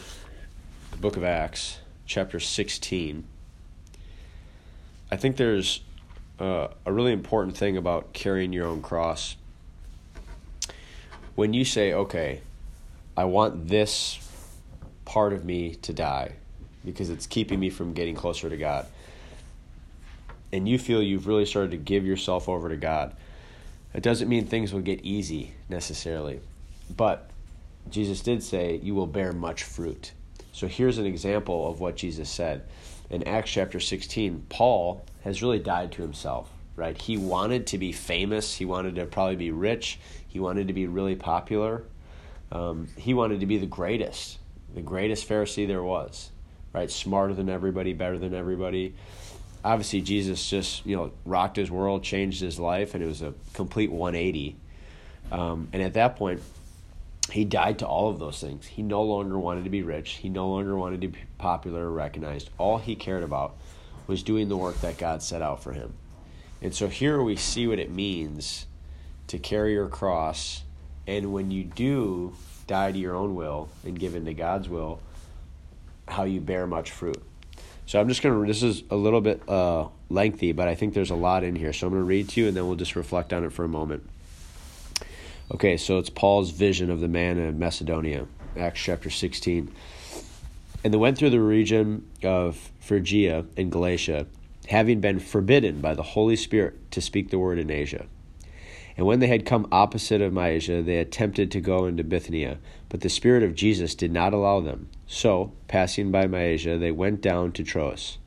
the 0.90 0.96
book 0.96 1.16
of 1.16 1.24
Acts, 1.24 1.78
chapter 2.08 2.40
16. 2.40 3.24
I 5.12 5.16
think 5.16 5.36
there's 5.36 5.82
uh, 6.40 6.68
a 6.84 6.92
really 6.92 7.12
important 7.12 7.56
thing 7.56 7.76
about 7.76 8.12
carrying 8.12 8.52
your 8.52 8.66
own 8.66 8.82
cross. 8.82 9.36
When 11.36 11.52
you 11.52 11.64
say, 11.64 11.92
okay, 11.92 12.40
I 13.16 13.24
want 13.24 13.68
this 13.68 14.18
part 15.04 15.32
of 15.32 15.44
me 15.44 15.74
to 15.76 15.92
die, 15.92 16.32
because 16.84 17.10
it's 17.10 17.26
keeping 17.26 17.60
me 17.60 17.70
from 17.70 17.92
getting 17.92 18.14
closer 18.14 18.48
to 18.48 18.56
God. 18.56 18.86
And 20.50 20.66
you 20.66 20.78
feel 20.78 21.02
you've 21.02 21.26
really 21.26 21.44
started 21.44 21.72
to 21.72 21.76
give 21.76 22.06
yourself 22.06 22.48
over 22.48 22.70
to 22.70 22.76
God. 22.76 23.14
It 23.92 24.02
doesn't 24.02 24.28
mean 24.28 24.46
things 24.46 24.72
will 24.72 24.80
get 24.80 25.04
easy 25.04 25.52
necessarily, 25.68 26.40
but 26.96 27.28
Jesus 27.90 28.20
did 28.22 28.42
say, 28.42 28.80
You 28.82 28.94
will 28.94 29.06
bear 29.06 29.32
much 29.32 29.62
fruit. 29.62 30.12
So 30.58 30.66
here's 30.66 30.98
an 30.98 31.06
example 31.06 31.70
of 31.70 31.78
what 31.78 31.94
Jesus 31.94 32.28
said. 32.28 32.64
In 33.10 33.22
Acts 33.28 33.52
chapter 33.52 33.78
16, 33.78 34.46
Paul 34.48 35.04
has 35.22 35.40
really 35.40 35.60
died 35.60 35.92
to 35.92 36.02
himself, 36.02 36.50
right? 36.74 37.00
He 37.00 37.16
wanted 37.16 37.68
to 37.68 37.78
be 37.78 37.92
famous, 37.92 38.56
he 38.56 38.64
wanted 38.64 38.96
to 38.96 39.06
probably 39.06 39.36
be 39.36 39.52
rich, 39.52 40.00
he 40.26 40.40
wanted 40.40 40.66
to 40.66 40.74
be 40.74 40.88
really 40.88 41.14
popular, 41.14 41.84
um, 42.50 42.88
he 42.96 43.14
wanted 43.14 43.38
to 43.38 43.46
be 43.46 43.58
the 43.58 43.66
greatest, 43.66 44.38
the 44.74 44.82
greatest 44.82 45.28
Pharisee 45.28 45.68
there 45.68 45.82
was 45.82 46.30
right? 46.72 46.90
Smarter 46.90 47.34
than 47.34 47.48
everybody, 47.48 47.92
better 47.92 48.18
than 48.18 48.34
everybody. 48.34 48.94
obviously 49.64 50.00
Jesus 50.00 50.48
just 50.50 50.84
you 50.84 50.96
know 50.96 51.12
rocked 51.24 51.56
his 51.56 51.70
world, 51.70 52.02
changed 52.02 52.40
his 52.40 52.58
life, 52.58 52.94
and 52.94 53.02
it 53.02 53.06
was 53.06 53.22
a 53.22 53.32
complete 53.54 53.92
180. 53.92 54.56
Um, 55.30 55.68
and 55.72 55.82
at 55.82 55.94
that 55.94 56.16
point, 56.16 56.40
he 57.30 57.44
died 57.44 57.78
to 57.80 57.86
all 57.86 58.08
of 58.08 58.18
those 58.18 58.40
things. 58.40 58.66
He 58.66 58.82
no 58.82 59.02
longer 59.02 59.38
wanted 59.38 59.64
to 59.64 59.70
be 59.70 59.82
rich. 59.82 60.12
He 60.12 60.28
no 60.28 60.48
longer 60.48 60.76
wanted 60.76 61.00
to 61.02 61.08
be 61.08 61.18
popular 61.36 61.86
or 61.86 61.90
recognized. 61.90 62.50
All 62.58 62.78
he 62.78 62.96
cared 62.96 63.22
about 63.22 63.56
was 64.06 64.22
doing 64.22 64.48
the 64.48 64.56
work 64.56 64.80
that 64.80 64.98
God 64.98 65.22
set 65.22 65.42
out 65.42 65.62
for 65.62 65.72
him. 65.72 65.94
And 66.62 66.74
so 66.74 66.88
here 66.88 67.22
we 67.22 67.36
see 67.36 67.66
what 67.66 67.78
it 67.78 67.90
means 67.90 68.66
to 69.28 69.38
carry 69.38 69.74
your 69.74 69.88
cross. 69.88 70.62
And 71.06 71.32
when 71.32 71.50
you 71.50 71.64
do 71.64 72.34
die 72.66 72.92
to 72.92 72.98
your 72.98 73.14
own 73.14 73.34
will 73.34 73.68
and 73.84 73.98
give 73.98 74.14
in 74.14 74.24
to 74.24 74.34
God's 74.34 74.68
will, 74.68 75.00
how 76.06 76.24
you 76.24 76.40
bear 76.40 76.66
much 76.66 76.90
fruit. 76.90 77.22
So 77.86 78.00
I'm 78.00 78.08
just 78.08 78.22
going 78.22 78.40
to, 78.40 78.46
this 78.46 78.62
is 78.62 78.82
a 78.90 78.96
little 78.96 79.20
bit 79.20 79.46
uh, 79.48 79.88
lengthy, 80.08 80.52
but 80.52 80.68
I 80.68 80.74
think 80.74 80.94
there's 80.94 81.10
a 81.10 81.14
lot 81.14 81.44
in 81.44 81.56
here. 81.56 81.72
So 81.72 81.86
I'm 81.86 81.92
going 81.92 82.02
to 82.02 82.06
read 82.06 82.28
to 82.30 82.40
you 82.40 82.48
and 82.48 82.56
then 82.56 82.66
we'll 82.66 82.76
just 82.76 82.96
reflect 82.96 83.32
on 83.32 83.44
it 83.44 83.52
for 83.52 83.64
a 83.64 83.68
moment. 83.68 84.08
Okay, 85.50 85.78
so 85.78 85.96
it's 85.96 86.10
Paul's 86.10 86.50
vision 86.50 86.90
of 86.90 87.00
the 87.00 87.08
man 87.08 87.38
in 87.38 87.58
Macedonia, 87.58 88.26
Acts 88.58 88.80
chapter 88.80 89.08
16. 89.08 89.72
And 90.84 90.92
they 90.92 90.98
went 90.98 91.16
through 91.16 91.30
the 91.30 91.40
region 91.40 92.06
of 92.22 92.70
Phrygia 92.80 93.46
and 93.56 93.72
Galatia, 93.72 94.26
having 94.68 95.00
been 95.00 95.18
forbidden 95.18 95.80
by 95.80 95.94
the 95.94 96.02
Holy 96.02 96.36
Spirit 96.36 96.90
to 96.90 97.00
speak 97.00 97.30
the 97.30 97.38
word 97.38 97.58
in 97.58 97.70
Asia. 97.70 98.04
And 98.98 99.06
when 99.06 99.20
they 99.20 99.28
had 99.28 99.46
come 99.46 99.68
opposite 99.72 100.20
of 100.20 100.34
Mysia, 100.34 100.82
they 100.82 100.98
attempted 100.98 101.50
to 101.52 101.62
go 101.62 101.86
into 101.86 102.04
Bithynia, 102.04 102.58
but 102.90 103.00
the 103.00 103.08
Spirit 103.08 103.42
of 103.42 103.54
Jesus 103.54 103.94
did 103.94 104.12
not 104.12 104.34
allow 104.34 104.60
them. 104.60 104.90
So, 105.06 105.52
passing 105.66 106.10
by 106.10 106.26
Mysia, 106.26 106.76
they 106.76 106.90
went 106.90 107.22
down 107.22 107.52
to 107.52 107.64
Troas. 107.64 108.18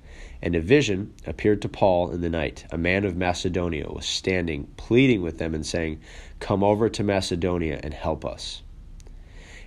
And 0.41 0.55
a 0.55 0.61
vision 0.61 1.13
appeared 1.27 1.61
to 1.61 1.69
Paul 1.69 2.11
in 2.11 2.21
the 2.21 2.29
night. 2.29 2.65
A 2.71 2.77
man 2.77 3.05
of 3.05 3.15
Macedonia 3.15 3.87
was 3.89 4.05
standing, 4.05 4.65
pleading 4.75 5.21
with 5.21 5.37
them, 5.37 5.53
and 5.53 5.65
saying, 5.65 5.99
Come 6.39 6.63
over 6.63 6.89
to 6.89 7.03
Macedonia 7.03 7.79
and 7.83 7.93
help 7.93 8.25
us. 8.25 8.63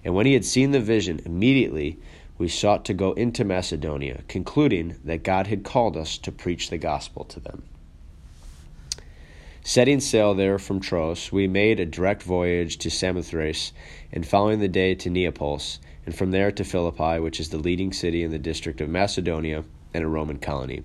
And 0.05 0.15
when 0.15 0.27
he 0.27 0.33
had 0.35 0.45
seen 0.45 0.73
the 0.73 0.81
vision, 0.81 1.21
immediately 1.25 1.99
we 2.37 2.49
sought 2.49 2.85
to 2.87 2.95
go 2.95 3.13
into 3.13 3.45
Macedonia, 3.45 4.23
concluding 4.27 4.97
that 5.05 5.23
God 5.23 5.47
had 5.47 5.63
called 5.63 5.97
us 5.97 6.19
to 6.19 6.33
preach 6.33 6.69
the 6.69 6.79
gospel 6.79 7.25
to 7.27 7.39
them. 7.39 7.63
Setting 9.63 10.01
sail 10.01 10.35
there 10.35 10.59
from 10.59 10.81
Troas, 10.81 11.33
we 11.33 11.47
made 11.47 11.81
a 11.81 11.87
direct 11.87 12.23
voyage 12.23 12.77
to 12.79 12.91
Samothrace, 12.91 13.73
and 14.13 14.27
following 14.27 14.59
the 14.59 14.69
day 14.69 14.95
to 14.97 15.09
Neapolis, 15.09 15.79
and 16.05 16.15
from 16.15 16.33
there 16.33 16.53
to 16.53 16.65
Philippi, 16.65 17.19
which 17.19 17.41
is 17.41 17.49
the 17.49 17.59
leading 17.59 17.93
city 17.93 18.23
in 18.23 18.31
the 18.31 18.39
district 18.39 18.83
of 18.83 18.91
Macedonia 18.91 19.65
and 19.95 20.05
a 20.05 20.09
Roman 20.09 20.39
colony. 20.39 20.83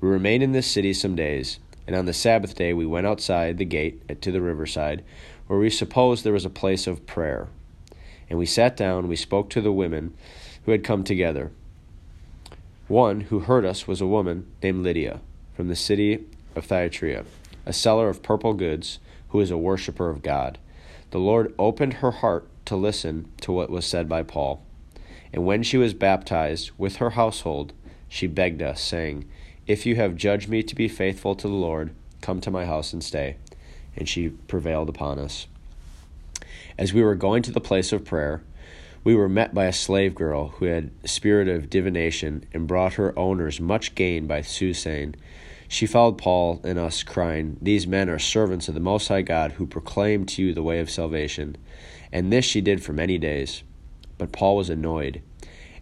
We 0.00 0.08
remained 0.08 0.42
in 0.42 0.52
this 0.52 0.70
city 0.70 0.92
some 0.92 1.16
days, 1.16 1.58
and 1.86 1.96
on 1.96 2.06
the 2.06 2.12
Sabbath 2.12 2.54
day 2.54 2.72
we 2.72 2.86
went 2.86 3.06
outside 3.06 3.58
the 3.58 3.64
gate 3.64 4.20
to 4.20 4.30
the 4.30 4.40
riverside, 4.40 5.02
where 5.48 5.58
we 5.58 5.70
supposed 5.70 6.22
there 6.22 6.32
was 6.32 6.44
a 6.44 6.50
place 6.50 6.86
of 6.86 7.06
prayer. 7.06 7.48
And 8.30 8.38
we 8.38 8.46
sat 8.46 8.76
down, 8.76 9.08
we 9.08 9.16
spoke 9.16 9.50
to 9.50 9.60
the 9.60 9.72
women 9.72 10.14
who 10.64 10.72
had 10.72 10.84
come 10.84 11.02
together. 11.02 11.50
One 12.86 13.22
who 13.22 13.40
heard 13.40 13.64
us 13.64 13.88
was 13.88 14.00
a 14.00 14.06
woman 14.06 14.46
named 14.62 14.84
Lydia 14.84 15.20
from 15.56 15.68
the 15.68 15.76
city 15.76 16.24
of 16.54 16.66
Thyatira 16.66 17.24
a 17.66 17.72
seller 17.72 18.08
of 18.08 18.22
purple 18.22 18.54
goods, 18.54 18.98
who 19.28 19.40
is 19.40 19.50
a 19.50 19.58
worshiper 19.58 20.10
of 20.10 20.22
God. 20.22 20.58
The 21.10 21.18
Lord 21.18 21.54
opened 21.58 21.94
her 21.94 22.10
heart 22.10 22.46
to 22.66 22.76
listen 22.76 23.30
to 23.40 23.52
what 23.52 23.70
was 23.70 23.86
said 23.86 24.08
by 24.08 24.22
Paul. 24.22 24.62
And 25.32 25.44
when 25.44 25.62
she 25.62 25.76
was 25.76 25.94
baptized 25.94 26.70
with 26.78 26.96
her 26.96 27.10
household, 27.10 27.72
she 28.08 28.26
begged 28.26 28.62
us, 28.62 28.80
saying, 28.80 29.24
If 29.66 29.86
you 29.86 29.96
have 29.96 30.16
judged 30.16 30.48
me 30.48 30.62
to 30.62 30.74
be 30.74 30.88
faithful 30.88 31.34
to 31.34 31.48
the 31.48 31.54
Lord, 31.54 31.94
come 32.20 32.40
to 32.40 32.50
my 32.50 32.64
house 32.64 32.92
and 32.92 33.02
stay. 33.02 33.36
And 33.96 34.08
she 34.08 34.30
prevailed 34.30 34.88
upon 34.88 35.18
us. 35.18 35.46
As 36.78 36.92
we 36.92 37.02
were 37.02 37.14
going 37.14 37.42
to 37.42 37.52
the 37.52 37.60
place 37.60 37.92
of 37.92 38.04
prayer, 38.04 38.42
we 39.04 39.14
were 39.14 39.28
met 39.28 39.54
by 39.54 39.66
a 39.66 39.72
slave 39.72 40.14
girl 40.14 40.48
who 40.48 40.64
had 40.64 40.90
spirit 41.04 41.46
of 41.46 41.68
divination 41.68 42.46
and 42.52 42.66
brought 42.66 42.94
her 42.94 43.16
owners 43.18 43.60
much 43.60 43.94
gain 43.94 44.26
by 44.26 44.40
soothsaying. 44.40 45.14
She 45.68 45.86
followed 45.86 46.18
Paul 46.18 46.60
and 46.64 46.78
us, 46.78 47.02
crying, 47.02 47.58
These 47.60 47.86
men 47.86 48.08
are 48.08 48.18
servants 48.18 48.68
of 48.68 48.74
the 48.74 48.80
Most 48.80 49.08
High 49.08 49.22
God, 49.22 49.52
who 49.52 49.66
proclaim 49.66 50.24
to 50.26 50.42
you 50.42 50.54
the 50.54 50.62
way 50.62 50.80
of 50.80 50.90
salvation. 50.90 51.56
And 52.12 52.32
this 52.32 52.44
she 52.44 52.60
did 52.60 52.82
for 52.82 52.92
many 52.92 53.18
days. 53.18 53.62
But 54.16 54.32
Paul 54.32 54.56
was 54.56 54.70
annoyed, 54.70 55.20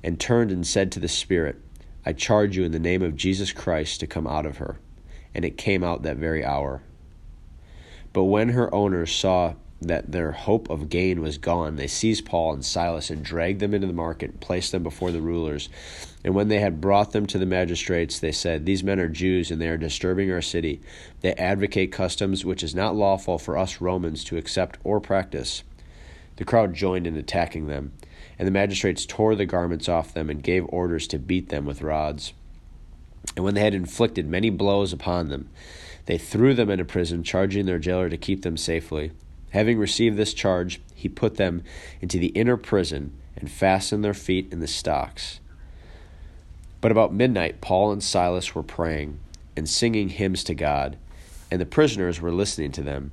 and 0.02 0.18
turned 0.18 0.50
and 0.50 0.66
said 0.66 0.90
to 0.92 1.00
the 1.00 1.08
Spirit, 1.08 1.60
I 2.04 2.12
charge 2.12 2.56
you 2.56 2.64
in 2.64 2.72
the 2.72 2.78
name 2.78 3.02
of 3.02 3.16
Jesus 3.16 3.52
Christ 3.52 4.00
to 4.00 4.06
come 4.06 4.26
out 4.26 4.46
of 4.46 4.58
her. 4.58 4.78
And 5.34 5.44
it 5.44 5.56
came 5.56 5.84
out 5.84 6.02
that 6.02 6.16
very 6.16 6.44
hour. 6.44 6.82
But 8.12 8.24
when 8.24 8.50
her 8.50 8.72
owners 8.74 9.14
saw 9.14 9.54
that 9.80 10.12
their 10.12 10.32
hope 10.32 10.70
of 10.70 10.88
gain 10.88 11.20
was 11.20 11.38
gone, 11.38 11.76
they 11.76 11.86
seized 11.86 12.24
Paul 12.24 12.52
and 12.52 12.64
Silas 12.64 13.10
and 13.10 13.24
dragged 13.24 13.60
them 13.60 13.74
into 13.74 13.86
the 13.86 13.92
market 13.92 14.30
and 14.30 14.40
placed 14.40 14.72
them 14.72 14.82
before 14.82 15.10
the 15.10 15.20
rulers. 15.20 15.68
And 16.24 16.34
when 16.34 16.48
they 16.48 16.60
had 16.60 16.80
brought 16.80 17.12
them 17.12 17.26
to 17.26 17.38
the 17.38 17.46
magistrates, 17.46 18.18
they 18.18 18.32
said, 18.32 18.64
These 18.64 18.84
men 18.84 19.00
are 19.00 19.08
Jews, 19.08 19.50
and 19.50 19.60
they 19.60 19.68
are 19.68 19.78
disturbing 19.78 20.30
our 20.30 20.42
city. 20.42 20.80
They 21.20 21.34
advocate 21.34 21.90
customs 21.90 22.44
which 22.44 22.62
is 22.62 22.74
not 22.74 22.94
lawful 22.94 23.38
for 23.38 23.56
us 23.56 23.80
Romans 23.80 24.22
to 24.24 24.36
accept 24.36 24.78
or 24.84 25.00
practice. 25.00 25.64
The 26.36 26.44
crowd 26.44 26.74
joined 26.74 27.06
in 27.06 27.16
attacking 27.16 27.66
them, 27.66 27.92
and 28.38 28.46
the 28.46 28.52
magistrates 28.52 29.06
tore 29.06 29.34
the 29.34 29.46
garments 29.46 29.88
off 29.88 30.14
them 30.14 30.30
and 30.30 30.42
gave 30.42 30.66
orders 30.68 31.06
to 31.08 31.18
beat 31.18 31.48
them 31.48 31.64
with 31.64 31.82
rods. 31.82 32.32
And 33.36 33.44
when 33.44 33.54
they 33.54 33.62
had 33.62 33.74
inflicted 33.74 34.26
many 34.26 34.50
blows 34.50 34.92
upon 34.92 35.28
them, 35.28 35.48
they 36.06 36.18
threw 36.18 36.54
them 36.54 36.70
into 36.70 36.84
prison, 36.84 37.22
charging 37.22 37.66
their 37.66 37.78
jailer 37.78 38.08
to 38.08 38.16
keep 38.16 38.42
them 38.42 38.56
safely. 38.56 39.12
Having 39.50 39.78
received 39.78 40.16
this 40.16 40.34
charge, 40.34 40.80
he 40.94 41.08
put 41.08 41.36
them 41.36 41.62
into 42.00 42.18
the 42.18 42.28
inner 42.28 42.56
prison 42.56 43.12
and 43.36 43.50
fastened 43.50 44.04
their 44.04 44.14
feet 44.14 44.52
in 44.52 44.60
the 44.60 44.66
stocks. 44.66 45.40
But 46.80 46.90
about 46.90 47.14
midnight, 47.14 47.60
Paul 47.60 47.92
and 47.92 48.02
Silas 48.02 48.54
were 48.54 48.62
praying 48.62 49.20
and 49.56 49.68
singing 49.68 50.08
hymns 50.08 50.42
to 50.44 50.54
God, 50.54 50.96
and 51.50 51.60
the 51.60 51.66
prisoners 51.66 52.20
were 52.20 52.32
listening 52.32 52.72
to 52.72 52.82
them. 52.82 53.12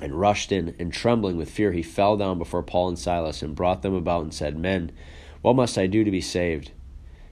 and 0.00 0.18
rushed 0.18 0.52
in, 0.52 0.74
and 0.78 0.92
trembling 0.92 1.36
with 1.36 1.50
fear, 1.50 1.72
he 1.72 1.82
fell 1.82 2.16
down 2.16 2.38
before 2.38 2.62
Paul 2.62 2.88
and 2.88 2.98
Silas 2.98 3.42
and 3.42 3.54
brought 3.54 3.82
them 3.82 3.94
about 3.94 4.22
and 4.22 4.34
said, 4.34 4.56
Men, 4.56 4.92
what 5.42 5.56
must 5.56 5.78
I 5.78 5.86
do 5.86 6.04
to 6.04 6.10
be 6.10 6.20
saved? 6.20 6.72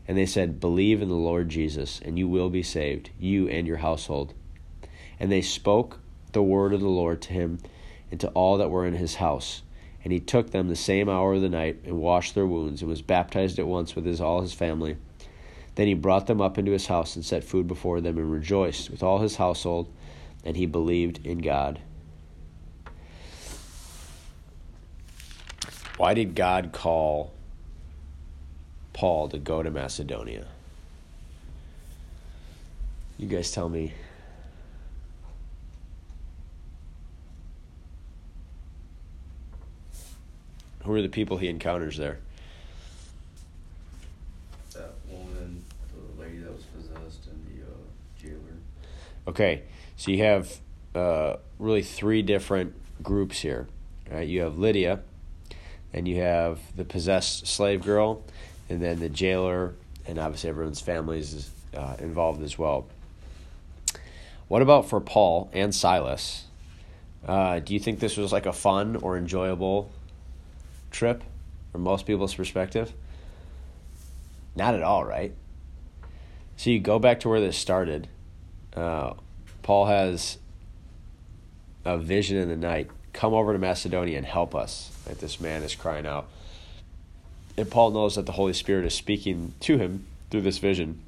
And 0.08 0.16
they 0.16 0.26
said, 0.26 0.60
Believe 0.60 1.02
in 1.02 1.08
the 1.08 1.14
Lord 1.14 1.48
Jesus, 1.48 2.00
and 2.04 2.18
you 2.18 2.28
will 2.28 2.50
be 2.50 2.62
saved, 2.62 3.10
you 3.18 3.48
and 3.48 3.66
your 3.66 3.78
household. 3.78 4.34
And 5.18 5.30
they 5.30 5.42
spoke 5.42 6.00
the 6.32 6.42
word 6.42 6.72
of 6.72 6.80
the 6.80 6.88
Lord 6.88 7.22
to 7.22 7.32
him 7.32 7.58
and 8.10 8.20
to 8.20 8.28
all 8.28 8.58
that 8.58 8.70
were 8.70 8.86
in 8.86 8.94
his 8.94 9.16
house. 9.16 9.62
And 10.04 10.12
he 10.12 10.20
took 10.20 10.50
them 10.50 10.68
the 10.68 10.76
same 10.76 11.08
hour 11.08 11.34
of 11.34 11.42
the 11.42 11.48
night 11.48 11.80
and 11.84 11.98
washed 11.98 12.34
their 12.34 12.46
wounds 12.46 12.82
and 12.82 12.88
was 12.88 13.02
baptized 13.02 13.58
at 13.58 13.66
once 13.66 13.96
with 13.96 14.04
his, 14.04 14.20
all 14.20 14.40
his 14.40 14.52
family. 14.52 14.96
Then 15.74 15.88
he 15.88 15.94
brought 15.94 16.26
them 16.26 16.40
up 16.40 16.58
into 16.58 16.72
his 16.72 16.86
house 16.86 17.16
and 17.16 17.24
set 17.24 17.42
food 17.42 17.66
before 17.66 18.00
them 18.00 18.16
and 18.16 18.30
rejoiced 18.30 18.90
with 18.90 19.02
all 19.02 19.18
his 19.18 19.36
household, 19.36 19.92
and 20.44 20.56
he 20.56 20.66
believed 20.66 21.24
in 21.26 21.38
God. 21.38 21.80
Why 25.96 26.12
did 26.12 26.34
God 26.34 26.72
call 26.72 27.32
Paul 28.92 29.28
to 29.30 29.38
go 29.38 29.62
to 29.62 29.70
Macedonia? 29.70 30.46
You 33.16 33.28
guys 33.28 33.50
tell 33.50 33.68
me. 33.68 33.94
Who 40.84 40.94
are 40.94 41.02
the 41.02 41.08
people 41.08 41.38
he 41.38 41.48
encounters 41.48 41.96
there? 41.96 42.18
That 44.74 44.92
woman, 45.10 45.64
the 45.94 46.22
lady 46.22 46.38
that 46.38 46.52
was 46.52 46.62
possessed, 46.64 47.26
and 47.26 47.44
the 47.46 47.64
uh, 47.64 47.76
jailer. 48.22 48.38
Okay, 49.26 49.62
so 49.96 50.10
you 50.10 50.22
have 50.22 50.60
uh, 50.94 51.36
really 51.58 51.82
three 51.82 52.20
different 52.22 52.74
groups 53.02 53.40
here. 53.40 53.66
Right? 54.10 54.28
You 54.28 54.42
have 54.42 54.58
Lydia, 54.58 55.00
and 55.96 56.06
you 56.06 56.20
have 56.20 56.60
the 56.76 56.84
possessed 56.84 57.46
slave 57.46 57.82
girl, 57.82 58.22
and 58.68 58.82
then 58.82 59.00
the 59.00 59.08
jailer, 59.08 59.72
and 60.06 60.18
obviously 60.18 60.50
everyone's 60.50 60.80
families 60.80 61.32
is 61.32 61.50
uh, 61.74 61.96
involved 61.98 62.42
as 62.42 62.58
well. 62.58 62.86
What 64.48 64.60
about 64.60 64.88
for 64.88 65.00
Paul 65.00 65.50
and 65.54 65.74
Silas? 65.74 66.44
Uh, 67.26 67.58
do 67.60 67.72
you 67.72 67.80
think 67.80 67.98
this 67.98 68.16
was 68.16 68.30
like 68.30 68.44
a 68.44 68.52
fun 68.52 68.96
or 68.96 69.16
enjoyable 69.16 69.90
trip 70.90 71.24
from 71.72 71.80
most 71.80 72.06
people's 72.06 72.34
perspective? 72.34 72.92
Not 74.54 74.74
at 74.74 74.82
all, 74.82 75.04
right? 75.04 75.34
So 76.58 76.70
you 76.70 76.78
go 76.78 76.98
back 76.98 77.20
to 77.20 77.28
where 77.28 77.40
this 77.40 77.56
started. 77.56 78.08
Uh, 78.74 79.14
Paul 79.62 79.86
has 79.86 80.38
a 81.86 81.96
vision 81.96 82.36
in 82.36 82.48
the 82.48 82.56
night. 82.56 82.90
Come 83.16 83.32
over 83.32 83.54
to 83.54 83.58
Macedonia 83.58 84.18
and 84.18 84.26
help 84.26 84.54
us. 84.54 84.90
Right? 85.06 85.18
This 85.18 85.40
man 85.40 85.62
is 85.62 85.74
crying 85.74 86.06
out. 86.06 86.28
And 87.56 87.70
Paul 87.70 87.90
knows 87.90 88.16
that 88.16 88.26
the 88.26 88.32
Holy 88.32 88.52
Spirit 88.52 88.84
is 88.84 88.92
speaking 88.92 89.54
to 89.60 89.78
him 89.78 90.04
through 90.30 90.42
this 90.42 90.58
vision. 90.58 91.00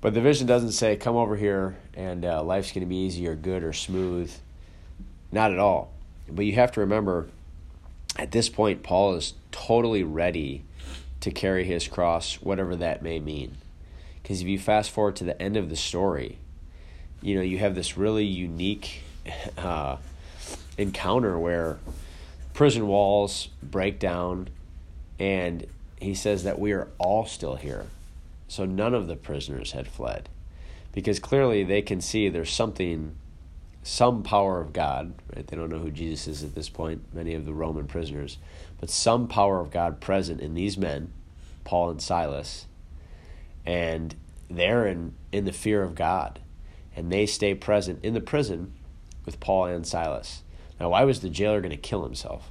But 0.00 0.14
the 0.14 0.20
vision 0.20 0.48
doesn't 0.48 0.72
say, 0.72 0.96
come 0.96 1.14
over 1.14 1.36
here 1.36 1.76
and 1.94 2.24
uh, 2.24 2.42
life's 2.42 2.72
going 2.72 2.80
to 2.80 2.88
be 2.88 2.96
easy 2.96 3.28
or 3.28 3.36
good 3.36 3.62
or 3.62 3.72
smooth. 3.72 4.32
Not 5.30 5.52
at 5.52 5.60
all. 5.60 5.92
But 6.28 6.44
you 6.44 6.54
have 6.54 6.72
to 6.72 6.80
remember, 6.80 7.28
at 8.16 8.32
this 8.32 8.48
point, 8.48 8.82
Paul 8.82 9.14
is 9.14 9.34
totally 9.52 10.02
ready 10.02 10.64
to 11.20 11.30
carry 11.30 11.62
his 11.62 11.86
cross, 11.86 12.34
whatever 12.36 12.74
that 12.74 13.00
may 13.00 13.20
mean. 13.20 13.58
Because 14.20 14.40
if 14.40 14.48
you 14.48 14.58
fast 14.58 14.90
forward 14.90 15.14
to 15.16 15.24
the 15.24 15.40
end 15.40 15.56
of 15.56 15.70
the 15.70 15.76
story, 15.76 16.38
you 17.22 17.36
know, 17.36 17.42
you 17.42 17.58
have 17.58 17.76
this 17.76 17.96
really 17.96 18.24
unique 18.24 19.02
uh, 19.58 19.96
encounter 20.78 21.38
where 21.38 21.78
prison 22.54 22.86
walls 22.86 23.48
break 23.62 23.98
down, 23.98 24.48
and 25.18 25.66
he 26.00 26.14
says 26.14 26.44
that 26.44 26.58
we 26.58 26.72
are 26.72 26.88
all 26.98 27.26
still 27.26 27.56
here. 27.56 27.86
So 28.48 28.64
none 28.64 28.94
of 28.94 29.06
the 29.06 29.16
prisoners 29.16 29.72
had 29.72 29.86
fled. 29.86 30.28
Because 30.92 31.20
clearly 31.20 31.62
they 31.62 31.82
can 31.82 32.00
see 32.00 32.28
there's 32.28 32.52
something, 32.52 33.14
some 33.82 34.22
power 34.22 34.60
of 34.60 34.72
God, 34.72 35.14
right? 35.34 35.46
They 35.46 35.56
don't 35.56 35.70
know 35.70 35.78
who 35.78 35.90
Jesus 35.90 36.26
is 36.26 36.42
at 36.42 36.54
this 36.54 36.68
point, 36.68 37.04
many 37.12 37.34
of 37.34 37.46
the 37.46 37.52
Roman 37.52 37.86
prisoners, 37.86 38.38
but 38.80 38.90
some 38.90 39.28
power 39.28 39.60
of 39.60 39.70
God 39.70 40.00
present 40.00 40.40
in 40.40 40.54
these 40.54 40.76
men, 40.76 41.12
Paul 41.64 41.90
and 41.90 42.02
Silas, 42.02 42.66
and 43.64 44.14
they're 44.50 44.86
in, 44.86 45.14
in 45.30 45.44
the 45.44 45.52
fear 45.52 45.82
of 45.82 45.94
God. 45.94 46.40
And 46.96 47.12
they 47.12 47.24
stay 47.26 47.54
present 47.54 48.04
in 48.04 48.14
the 48.14 48.20
prison 48.20 48.72
with 49.24 49.38
Paul 49.38 49.66
and 49.66 49.86
Silas. 49.86 50.42
Now, 50.80 50.88
why 50.88 51.04
was 51.04 51.20
the 51.20 51.28
jailer 51.28 51.60
going 51.60 51.70
to 51.70 51.76
kill 51.76 52.02
himself? 52.02 52.48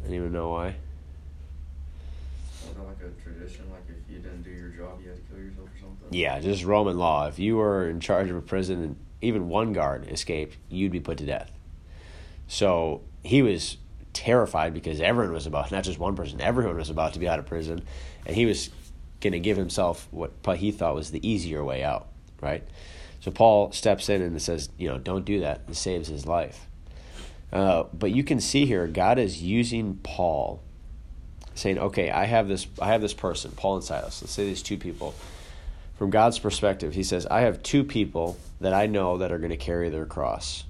I 0.00 0.06
don't 0.06 0.14
even 0.14 0.32
know 0.32 0.48
why. 0.48 0.76
Like 2.78 2.96
a 3.00 3.22
tradition? 3.22 3.66
Like 3.70 3.82
if 3.88 4.10
you 4.10 4.18
didn't 4.18 4.42
do 4.42 4.50
your 4.50 4.70
job, 4.70 4.98
you 5.02 5.10
had 5.10 5.18
to 5.18 5.22
kill 5.30 5.44
yourself 5.44 5.68
or 5.68 5.78
something? 5.78 6.08
Yeah, 6.10 6.40
just 6.40 6.64
Roman 6.64 6.98
law. 6.98 7.26
If 7.28 7.38
you 7.38 7.56
were 7.56 7.88
in 7.88 8.00
charge 8.00 8.30
of 8.30 8.36
a 8.36 8.40
prison 8.40 8.82
and 8.82 8.96
even 9.20 9.48
one 9.48 9.74
guard 9.74 10.08
escaped, 10.10 10.56
you'd 10.70 10.90
be 10.90 11.00
put 11.00 11.18
to 11.18 11.26
death. 11.26 11.52
So 12.48 13.02
he 13.22 13.42
was 13.42 13.76
terrified 14.14 14.74
because 14.74 15.00
everyone 15.00 15.34
was 15.34 15.46
about, 15.46 15.70
not 15.70 15.84
just 15.84 15.98
one 15.98 16.16
person, 16.16 16.40
everyone 16.40 16.76
was 16.76 16.90
about 16.90 17.12
to 17.12 17.18
be 17.18 17.28
out 17.28 17.38
of 17.38 17.46
prison. 17.46 17.82
And 18.26 18.34
he 18.34 18.46
was 18.46 18.70
going 19.20 19.34
to 19.34 19.38
give 19.38 19.56
himself 19.58 20.08
what 20.10 20.56
he 20.56 20.72
thought 20.72 20.94
was 20.94 21.10
the 21.10 21.26
easier 21.26 21.62
way 21.62 21.84
out, 21.84 22.08
right? 22.40 22.66
So 23.22 23.30
Paul 23.30 23.70
steps 23.70 24.08
in 24.08 24.20
and 24.20 24.42
says, 24.42 24.68
you 24.76 24.88
know, 24.88 24.98
don't 24.98 25.24
do 25.24 25.40
that. 25.40 25.60
and 25.68 25.76
saves 25.76 26.08
his 26.08 26.26
life. 26.26 26.66
Uh, 27.52 27.84
but 27.92 28.10
you 28.10 28.24
can 28.24 28.40
see 28.40 28.66
here, 28.66 28.88
God 28.88 29.16
is 29.16 29.40
using 29.40 30.00
Paul, 30.02 30.60
saying, 31.54 31.78
okay, 31.78 32.10
I 32.10 32.24
have 32.24 32.48
this, 32.48 32.66
I 32.80 32.88
have 32.88 33.00
this 33.00 33.14
person, 33.14 33.52
Paul 33.52 33.76
and 33.76 33.84
Silas. 33.84 34.22
Let's 34.22 34.32
say 34.32 34.44
these 34.44 34.60
two 34.62 34.76
people. 34.76 35.14
From 35.96 36.10
God's 36.10 36.40
perspective, 36.40 36.94
He 36.94 37.04
says, 37.04 37.24
I 37.26 37.42
have 37.42 37.62
two 37.62 37.84
people 37.84 38.38
that 38.60 38.72
I 38.72 38.86
know 38.86 39.18
that 39.18 39.30
are 39.30 39.38
going 39.38 39.50
to 39.50 39.56
carry 39.56 39.88
their 39.88 40.06
cross. 40.06 40.64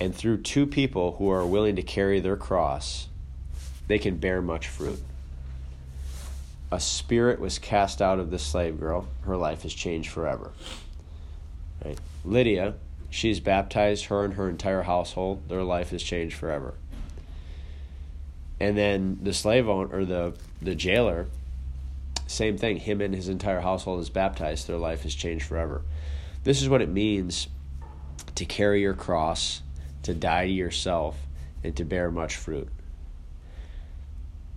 And 0.00 0.12
through 0.12 0.38
two 0.38 0.66
people 0.66 1.12
who 1.12 1.30
are 1.30 1.46
willing 1.46 1.76
to 1.76 1.82
carry 1.82 2.18
their 2.18 2.36
cross, 2.36 3.06
they 3.86 4.00
can 4.00 4.16
bear 4.16 4.42
much 4.42 4.66
fruit. 4.66 5.00
A 6.72 6.80
spirit 6.80 7.38
was 7.38 7.60
cast 7.60 8.02
out 8.02 8.18
of 8.18 8.32
this 8.32 8.42
slave 8.42 8.80
girl. 8.80 9.06
Her 9.20 9.36
life 9.36 9.62
has 9.62 9.72
changed 9.72 10.10
forever. 10.10 10.50
Right? 11.84 11.98
Lydia, 12.24 12.74
she's 13.08 13.40
baptized, 13.40 14.06
her 14.06 14.24
and 14.24 14.34
her 14.34 14.48
entire 14.48 14.82
household, 14.82 15.48
their 15.48 15.64
life 15.64 15.90
has 15.90 16.02
changed 16.02 16.36
forever. 16.36 16.74
And 18.58 18.76
then 18.76 19.18
the 19.22 19.32
slave 19.32 19.68
owner, 19.68 19.94
or 19.94 20.04
the, 20.04 20.34
the 20.60 20.74
jailer, 20.74 21.26
same 22.26 22.58
thing. 22.58 22.76
Him 22.76 23.00
and 23.00 23.14
his 23.14 23.28
entire 23.28 23.60
household 23.60 24.00
is 24.00 24.10
baptized, 24.10 24.66
their 24.66 24.76
life 24.76 25.02
has 25.02 25.14
changed 25.14 25.46
forever. 25.46 25.82
This 26.44 26.62
is 26.62 26.68
what 26.68 26.82
it 26.82 26.88
means 26.88 27.48
to 28.34 28.44
carry 28.44 28.82
your 28.82 28.94
cross, 28.94 29.62
to 30.02 30.14
die 30.14 30.46
to 30.46 30.52
yourself, 30.52 31.16
and 31.64 31.74
to 31.76 31.84
bear 31.84 32.10
much 32.10 32.36
fruit. 32.36 32.68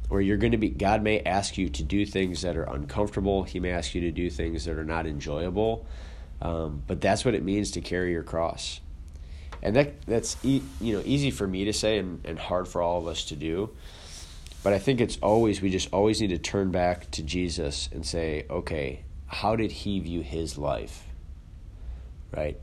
Where 0.10 0.22
you're 0.22 0.38
going 0.38 0.52
to 0.52 0.58
be, 0.58 0.70
God 0.70 1.02
may 1.02 1.22
ask 1.22 1.58
you 1.58 1.70
to 1.70 1.84
do 1.84 2.06
things 2.06 2.42
that 2.42 2.56
are 2.58 2.64
uncomfortable, 2.64 3.44
He 3.44 3.60
may 3.60 3.72
ask 3.72 3.96
you 3.96 4.02
to 4.02 4.12
do 4.12 4.30
things 4.30 4.66
that 4.66 4.78
are 4.78 4.86
not 4.86 5.08
enjoyable 5.08 5.86
um, 6.44 6.84
but 6.86 7.00
that's 7.00 7.24
what 7.24 7.34
it 7.34 7.42
means 7.42 7.72
to 7.72 7.82
carry 7.82 8.12
your 8.12 8.22
cross. 8.22 8.82
And 9.64 9.76
that 9.78 10.06
that's 10.06 10.36
e- 10.44 10.62
you 10.82 10.94
know 10.94 11.02
easy 11.06 11.32
for 11.32 11.48
me 11.48 11.64
to 11.66 11.74
say 11.74 11.98
and, 11.98 12.24
and 12.26 12.38
hard 12.38 12.68
for 12.68 12.82
all 12.82 13.00
of 13.00 13.08
us 13.08 13.24
to 13.26 13.36
do. 13.36 13.72
But 14.62 14.74
I 14.74 14.80
think 14.80 15.00
it's 15.00 15.18
always 15.24 15.62
we 15.62 15.70
just 15.70 15.92
always 15.94 16.20
need 16.22 16.32
to 16.32 16.38
turn 16.38 16.70
back 16.70 17.10
to 17.12 17.24
Jesus 17.24 17.90
and 17.94 18.06
say, 18.06 18.46
okay, 18.50 19.06
how 19.26 19.56
did 19.56 19.72
he 19.72 20.02
view 20.02 20.22
his 20.22 20.58
life? 20.58 21.06
Right? 22.36 22.60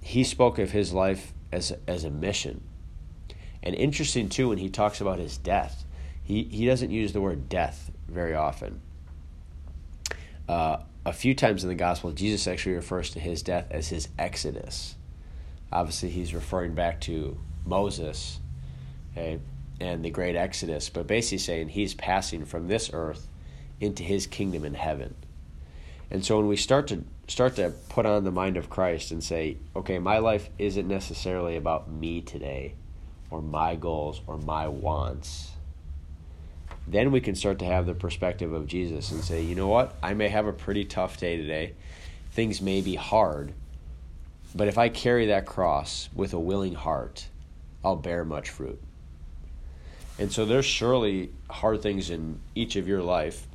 He 0.00 0.22
spoke 0.22 0.60
of 0.60 0.70
his 0.70 0.92
life 0.92 1.32
as 1.50 1.72
a, 1.72 1.78
as 1.88 2.04
a 2.04 2.10
mission. 2.10 2.62
And 3.64 3.74
interesting 3.74 4.28
too 4.28 4.50
when 4.50 4.58
he 4.58 4.68
talks 4.68 5.00
about 5.00 5.18
his 5.18 5.36
death, 5.38 5.84
he 6.22 6.44
he 6.44 6.66
doesn't 6.66 6.92
use 6.92 7.12
the 7.12 7.20
word 7.20 7.48
death 7.48 7.90
very 8.06 8.36
often. 8.36 8.80
Uh, 10.48 10.78
a 11.08 11.12
few 11.12 11.34
times 11.34 11.62
in 11.62 11.68
the 11.68 11.74
gospel, 11.74 12.12
Jesus 12.12 12.46
actually 12.46 12.74
refers 12.74 13.10
to 13.10 13.20
his 13.20 13.42
death 13.42 13.66
as 13.70 13.88
his 13.88 14.08
exodus. 14.18 14.94
Obviously, 15.72 16.10
he's 16.10 16.34
referring 16.34 16.74
back 16.74 17.00
to 17.02 17.38
Moses, 17.64 18.40
okay, 19.12 19.40
and 19.80 20.04
the 20.04 20.10
great 20.10 20.36
exodus, 20.36 20.88
but 20.88 21.06
basically 21.06 21.38
saying 21.38 21.68
he's 21.68 21.94
passing 21.94 22.44
from 22.44 22.68
this 22.68 22.90
earth 22.92 23.28
into 23.80 24.02
his 24.02 24.26
kingdom 24.26 24.64
in 24.64 24.74
heaven. 24.74 25.14
And 26.10 26.24
so 26.24 26.38
when 26.38 26.46
we 26.46 26.56
start 26.56 26.88
to 26.88 27.04
start 27.26 27.56
to 27.56 27.70
put 27.88 28.06
on 28.06 28.24
the 28.24 28.30
mind 28.30 28.56
of 28.56 28.70
Christ 28.70 29.10
and 29.10 29.22
say, 29.22 29.58
okay, 29.76 29.98
my 29.98 30.18
life 30.18 30.48
isn't 30.58 30.88
necessarily 30.88 31.56
about 31.56 31.90
me 31.90 32.22
today 32.22 32.74
or 33.30 33.42
my 33.42 33.76
goals 33.76 34.22
or 34.26 34.38
my 34.38 34.66
wants 34.66 35.52
then 36.90 37.10
we 37.10 37.20
can 37.20 37.34
start 37.34 37.58
to 37.60 37.64
have 37.64 37.86
the 37.86 37.94
perspective 37.94 38.52
of 38.52 38.66
Jesus 38.66 39.10
and 39.10 39.22
say, 39.22 39.42
you 39.42 39.54
know 39.54 39.68
what? 39.68 39.96
I 40.02 40.14
may 40.14 40.28
have 40.28 40.46
a 40.46 40.52
pretty 40.52 40.84
tough 40.84 41.18
day 41.18 41.36
today. 41.36 41.74
Things 42.32 42.60
may 42.60 42.80
be 42.80 42.94
hard. 42.94 43.52
But 44.54 44.68
if 44.68 44.78
I 44.78 44.88
carry 44.88 45.26
that 45.26 45.46
cross 45.46 46.08
with 46.14 46.32
a 46.32 46.38
willing 46.38 46.74
heart, 46.74 47.28
I'll 47.84 47.96
bear 47.96 48.24
much 48.24 48.50
fruit. 48.50 48.80
And 50.18 50.32
so 50.32 50.44
there's 50.44 50.64
surely 50.64 51.30
hard 51.48 51.82
things 51.82 52.10
in 52.10 52.40
each 52.54 52.76
of 52.76 52.88
your 52.88 53.02
life. 53.02 53.46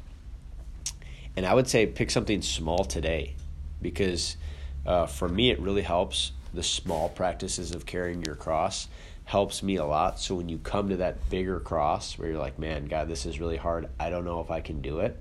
And 1.35 1.45
I 1.45 1.53
would 1.53 1.67
say 1.67 1.85
pick 1.85 2.11
something 2.11 2.41
small 2.41 2.85
today 2.85 3.35
because 3.81 4.37
uh, 4.85 5.07
for 5.07 5.27
me, 5.27 5.49
it 5.49 5.59
really 5.59 5.81
helps 5.81 6.31
the 6.53 6.63
small 6.63 7.09
practices 7.09 7.73
of 7.73 7.85
carrying 7.85 8.23
your 8.23 8.35
cross 8.35 8.87
helps 9.25 9.63
me 9.63 9.77
a 9.77 9.85
lot. 9.85 10.19
So 10.19 10.35
when 10.35 10.49
you 10.49 10.57
come 10.57 10.89
to 10.89 10.97
that 10.97 11.29
bigger 11.29 11.59
cross 11.59 12.17
where 12.17 12.29
you're 12.29 12.39
like, 12.39 12.59
man, 12.59 12.85
God, 12.85 13.07
this 13.07 13.25
is 13.25 13.39
really 13.39 13.57
hard. 13.57 13.89
I 13.99 14.09
don't 14.09 14.25
know 14.25 14.41
if 14.41 14.51
I 14.51 14.61
can 14.61 14.81
do 14.81 14.99
it. 14.99 15.17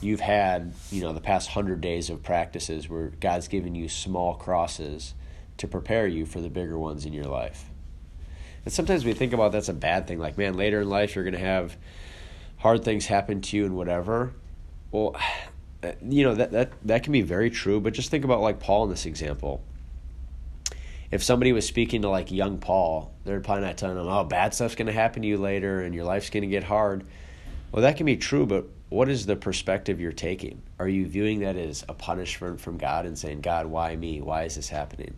You've 0.00 0.20
had, 0.20 0.74
you 0.90 1.02
know, 1.02 1.12
the 1.12 1.20
past 1.20 1.50
hundred 1.50 1.80
days 1.80 2.10
of 2.10 2.22
practices 2.22 2.88
where 2.88 3.08
God's 3.08 3.48
given 3.48 3.74
you 3.74 3.88
small 3.88 4.34
crosses 4.34 5.14
to 5.58 5.68
prepare 5.68 6.06
you 6.06 6.26
for 6.26 6.40
the 6.40 6.48
bigger 6.48 6.78
ones 6.78 7.06
in 7.06 7.12
your 7.12 7.24
life. 7.24 7.64
And 8.64 8.72
sometimes 8.72 9.04
we 9.04 9.12
think 9.12 9.32
about 9.32 9.52
that's 9.52 9.68
a 9.68 9.74
bad 9.74 10.06
thing. 10.06 10.18
Like, 10.18 10.36
man, 10.36 10.54
later 10.54 10.82
in 10.82 10.88
life 10.88 11.14
you're 11.14 11.24
going 11.24 11.34
to 11.34 11.40
have 11.40 11.76
hard 12.58 12.84
things 12.84 13.06
happen 13.06 13.40
to 13.40 13.56
you 13.56 13.64
and 13.64 13.76
whatever. 13.76 14.32
Well, 14.90 15.16
you 16.08 16.22
know 16.22 16.34
that 16.36 16.52
that 16.52 16.72
that 16.84 17.02
can 17.02 17.12
be 17.12 17.22
very 17.22 17.50
true. 17.50 17.80
But 17.80 17.92
just 17.94 18.10
think 18.10 18.24
about 18.24 18.40
like 18.40 18.60
Paul 18.60 18.84
in 18.84 18.90
this 18.90 19.06
example 19.06 19.64
if 21.12 21.22
somebody 21.22 21.52
was 21.52 21.66
speaking 21.66 22.02
to 22.02 22.08
like 22.08 22.32
young 22.32 22.56
Paul, 22.56 23.12
they're 23.24 23.40
probably 23.40 23.64
not 23.64 23.76
telling 23.76 23.98
him, 23.98 24.08
"Oh, 24.08 24.24
bad 24.24 24.54
stuff's 24.54 24.74
going 24.74 24.86
to 24.86 24.92
happen 24.92 25.20
to 25.22 25.28
you 25.28 25.36
later, 25.36 25.82
and 25.82 25.94
your 25.94 26.04
life's 26.04 26.30
going 26.30 26.42
to 26.42 26.48
get 26.48 26.64
hard." 26.64 27.04
Well, 27.70 27.82
that 27.82 27.98
can 27.98 28.06
be 28.06 28.16
true, 28.16 28.46
but 28.46 28.64
what 28.88 29.10
is 29.10 29.26
the 29.26 29.36
perspective 29.36 30.00
you're 30.00 30.10
taking? 30.10 30.62
Are 30.78 30.88
you 30.88 31.06
viewing 31.06 31.40
that 31.40 31.56
as 31.56 31.84
a 31.88 31.94
punishment 31.94 32.60
from 32.60 32.78
God 32.78 33.04
and 33.04 33.16
saying, 33.16 33.42
"God, 33.42 33.66
why 33.66 33.94
me? 33.94 34.22
Why 34.22 34.44
is 34.44 34.54
this 34.54 34.70
happening?" 34.70 35.14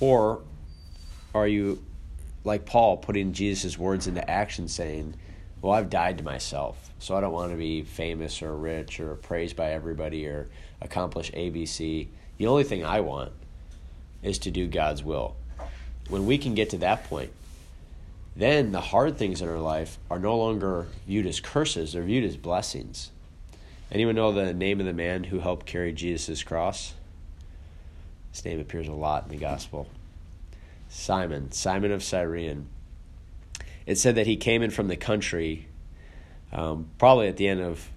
Or 0.00 0.42
are 1.32 1.46
you 1.46 1.82
like 2.44 2.66
Paul 2.66 2.96
putting 2.96 3.32
Jesus' 3.32 3.78
words 3.78 4.08
into 4.08 4.28
action, 4.28 4.66
saying, 4.66 5.14
"Well, 5.62 5.72
I've 5.72 5.88
died 5.88 6.18
to 6.18 6.24
myself, 6.24 6.90
so 6.98 7.16
I 7.16 7.20
don't 7.20 7.32
want 7.32 7.52
to 7.52 7.56
be 7.56 7.82
famous 7.82 8.42
or 8.42 8.56
rich 8.56 8.98
or 8.98 9.14
praised 9.14 9.54
by 9.54 9.70
everybody 9.70 10.26
or 10.26 10.48
accomplish 10.80 11.30
ABC. 11.32 12.08
The 12.38 12.46
only 12.48 12.64
thing 12.64 12.84
I 12.84 13.00
want 13.00 13.32
is 14.26 14.38
to 14.40 14.50
do 14.50 14.66
God's 14.66 15.04
will. 15.04 15.36
When 16.08 16.26
we 16.26 16.36
can 16.36 16.54
get 16.54 16.70
to 16.70 16.78
that 16.78 17.04
point, 17.04 17.30
then 18.34 18.72
the 18.72 18.80
hard 18.80 19.16
things 19.16 19.40
in 19.40 19.48
our 19.48 19.58
life 19.58 19.98
are 20.10 20.18
no 20.18 20.36
longer 20.36 20.86
viewed 21.06 21.26
as 21.26 21.40
curses, 21.40 21.92
they're 21.92 22.02
viewed 22.02 22.24
as 22.24 22.36
blessings. 22.36 23.10
Anyone 23.90 24.16
know 24.16 24.32
the 24.32 24.52
name 24.52 24.80
of 24.80 24.86
the 24.86 24.92
man 24.92 25.24
who 25.24 25.38
helped 25.38 25.64
carry 25.64 25.92
Jesus' 25.92 26.42
cross? 26.42 26.94
His 28.32 28.44
name 28.44 28.60
appears 28.60 28.88
a 28.88 28.92
lot 28.92 29.24
in 29.24 29.30
the 29.30 29.36
gospel. 29.36 29.88
Simon, 30.88 31.52
Simon 31.52 31.92
of 31.92 32.02
Cyrene. 32.02 32.66
It 33.86 33.96
said 33.96 34.16
that 34.16 34.26
he 34.26 34.36
came 34.36 34.62
in 34.62 34.70
from 34.70 34.88
the 34.88 34.96
country, 34.96 35.68
um, 36.52 36.88
probably 36.98 37.28
at 37.28 37.36
the 37.36 37.46
end 37.46 37.60
of 37.60 37.88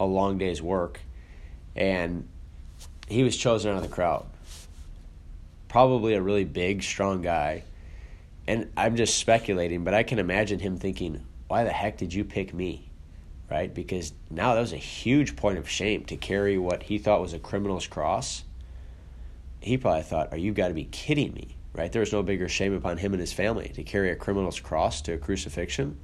a 0.00 0.06
long 0.06 0.38
day's 0.38 0.62
work, 0.62 1.00
and 1.76 2.26
he 3.06 3.22
was 3.22 3.36
chosen 3.36 3.70
out 3.70 3.76
of 3.76 3.82
the 3.82 3.88
crowd. 3.88 4.24
Probably 5.70 6.14
a 6.14 6.20
really 6.20 6.42
big, 6.42 6.82
strong 6.82 7.22
guy. 7.22 7.62
And 8.48 8.72
I'm 8.76 8.96
just 8.96 9.18
speculating, 9.18 9.84
but 9.84 9.94
I 9.94 10.02
can 10.02 10.18
imagine 10.18 10.58
him 10.58 10.76
thinking, 10.76 11.24
why 11.46 11.62
the 11.62 11.70
heck 11.70 11.96
did 11.96 12.12
you 12.12 12.24
pick 12.24 12.52
me? 12.52 12.90
Right? 13.48 13.72
Because 13.72 14.12
now 14.30 14.54
that 14.54 14.60
was 14.60 14.72
a 14.72 14.78
huge 14.78 15.36
point 15.36 15.58
of 15.58 15.68
shame 15.68 16.04
to 16.06 16.16
carry 16.16 16.58
what 16.58 16.82
he 16.82 16.98
thought 16.98 17.20
was 17.20 17.34
a 17.34 17.38
criminal's 17.38 17.86
cross. 17.86 18.42
He 19.60 19.78
probably 19.78 20.02
thought, 20.02 20.32
are 20.32 20.38
you 20.38 20.52
got 20.52 20.68
to 20.68 20.74
be 20.74 20.86
kidding 20.86 21.32
me? 21.34 21.54
Right? 21.72 21.92
There 21.92 22.00
was 22.00 22.12
no 22.12 22.24
bigger 22.24 22.48
shame 22.48 22.74
upon 22.74 22.98
him 22.98 23.12
and 23.12 23.20
his 23.20 23.32
family 23.32 23.68
to 23.68 23.84
carry 23.84 24.10
a 24.10 24.16
criminal's 24.16 24.58
cross 24.58 25.00
to 25.02 25.12
a 25.12 25.18
crucifixion. 25.18 26.00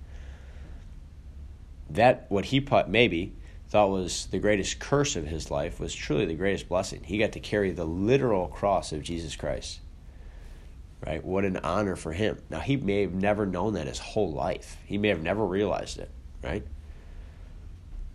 That, 1.91 2.27
what 2.29 2.45
he 2.45 2.61
put, 2.61 2.89
maybe 2.89 3.35
thought 3.77 3.91
was 3.91 4.25
the 4.31 4.39
greatest 4.39 4.79
curse 4.79 5.17
of 5.17 5.27
his 5.27 5.51
life 5.51 5.79
was 5.79 5.95
truly 5.95 6.25
the 6.25 6.33
greatest 6.33 6.67
blessing. 6.67 7.03
He 7.05 7.19
got 7.19 7.33
to 7.33 7.41
carry 7.41 7.73
the 7.73 7.85
literal 7.85 8.49
cross 8.49 8.91
of 8.91 9.03
Jesus 9.03 9.37
Christ. 9.37 9.81
Right? 11.07 11.23
What 11.23 11.45
an 11.45 11.59
honor 11.59 11.95
for 11.95 12.15
him. 12.15 12.39
Now, 12.49 12.61
he 12.61 12.79
may 12.79 13.03
have 13.03 13.13
never 13.13 13.45
known 13.45 13.75
that 13.75 13.87
his 13.87 13.99
whole 13.99 14.33
life, 14.33 14.79
he 14.87 14.97
may 14.97 15.09
have 15.09 15.23
never 15.23 15.45
realized 15.45 15.99
it, 15.99 16.11
right? 16.43 16.67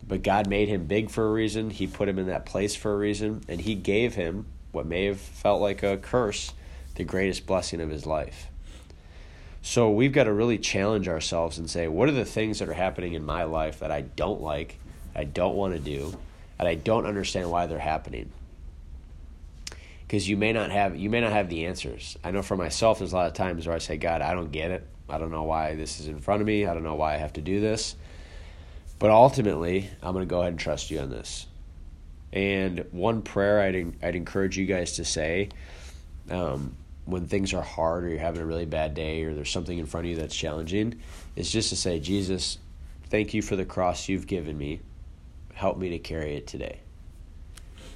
But 0.07 0.23
God 0.23 0.49
made 0.49 0.67
him 0.67 0.85
big 0.85 1.11
for 1.11 1.27
a 1.27 1.31
reason. 1.31 1.69
He 1.69 1.85
put 1.85 2.09
him 2.09 2.17
in 2.17 2.25
that 2.25 2.47
place 2.47 2.75
for 2.75 2.91
a 2.91 2.97
reason. 2.97 3.43
And 3.47 3.61
he 3.61 3.75
gave 3.75 4.15
him 4.15 4.47
what 4.71 4.87
may 4.87 5.05
have 5.05 5.19
felt 5.19 5.61
like 5.61 5.83
a 5.83 5.95
curse, 5.95 6.53
the 6.95 7.03
greatest 7.03 7.45
blessing 7.45 7.81
of 7.81 7.91
his 7.91 8.07
life. 8.07 8.47
So 9.61 9.91
we've 9.91 10.11
got 10.11 10.23
to 10.23 10.33
really 10.33 10.57
challenge 10.57 11.07
ourselves 11.07 11.59
and 11.59 11.69
say, 11.69 11.87
what 11.87 12.09
are 12.09 12.13
the 12.13 12.25
things 12.25 12.57
that 12.57 12.67
are 12.67 12.73
happening 12.73 13.13
in 13.13 13.23
my 13.23 13.43
life 13.43 13.77
that 13.77 13.91
I 13.91 14.01
don't 14.01 14.41
like 14.41 14.79
I 15.15 15.23
don't 15.23 15.55
want 15.55 15.73
to 15.73 15.79
do, 15.79 16.17
and 16.59 16.67
I 16.67 16.75
don't 16.75 17.05
understand 17.05 17.49
why 17.51 17.67
they're 17.67 17.79
happening. 17.79 18.31
Because 20.07 20.27
you 20.27 20.37
may 20.37 20.51
not 20.51 20.71
have 20.71 20.95
you 20.95 21.09
may 21.09 21.21
not 21.21 21.31
have 21.31 21.49
the 21.49 21.65
answers. 21.65 22.17
I 22.23 22.31
know 22.31 22.41
for 22.41 22.57
myself, 22.57 22.99
there's 22.99 23.13
a 23.13 23.15
lot 23.15 23.27
of 23.27 23.33
times 23.33 23.65
where 23.65 23.75
I 23.75 23.79
say, 23.79 23.97
God, 23.97 24.21
I 24.21 24.33
don't 24.33 24.51
get 24.51 24.71
it. 24.71 24.85
I 25.09 25.17
don't 25.17 25.31
know 25.31 25.43
why 25.43 25.75
this 25.75 25.99
is 25.99 26.07
in 26.07 26.19
front 26.19 26.41
of 26.41 26.47
me. 26.47 26.65
I 26.65 26.73
don't 26.73 26.83
know 26.83 26.95
why 26.95 27.15
I 27.15 27.17
have 27.17 27.33
to 27.33 27.41
do 27.41 27.59
this. 27.59 27.95
But 28.99 29.09
ultimately, 29.09 29.89
I'm 30.01 30.13
going 30.13 30.25
to 30.25 30.29
go 30.29 30.41
ahead 30.41 30.53
and 30.53 30.59
trust 30.59 30.91
you 30.91 30.99
on 30.99 31.09
this. 31.09 31.47
And 32.33 32.85
one 32.91 33.21
prayer 33.21 33.61
I'd 33.61 33.93
I'd 34.03 34.15
encourage 34.15 34.57
you 34.57 34.65
guys 34.65 34.93
to 34.93 35.05
say 35.05 35.49
um, 36.29 36.75
when 37.05 37.25
things 37.27 37.53
are 37.53 37.61
hard 37.61 38.05
or 38.05 38.09
you're 38.09 38.19
having 38.19 38.41
a 38.41 38.45
really 38.45 38.65
bad 38.65 38.93
day 38.93 39.23
or 39.23 39.33
there's 39.33 39.49
something 39.49 39.77
in 39.77 39.85
front 39.85 40.05
of 40.05 40.11
you 40.11 40.17
that's 40.17 40.35
challenging 40.35 41.01
is 41.35 41.51
just 41.51 41.69
to 41.69 41.75
say, 41.75 41.99
Jesus, 41.99 42.57
thank 43.09 43.33
you 43.33 43.41
for 43.41 43.55
the 43.55 43.65
cross 43.65 44.07
you've 44.07 44.27
given 44.27 44.57
me 44.57 44.79
help 45.61 45.77
me 45.77 45.89
to 45.89 45.99
carry 45.99 46.35
it 46.35 46.47
today. 46.47 46.79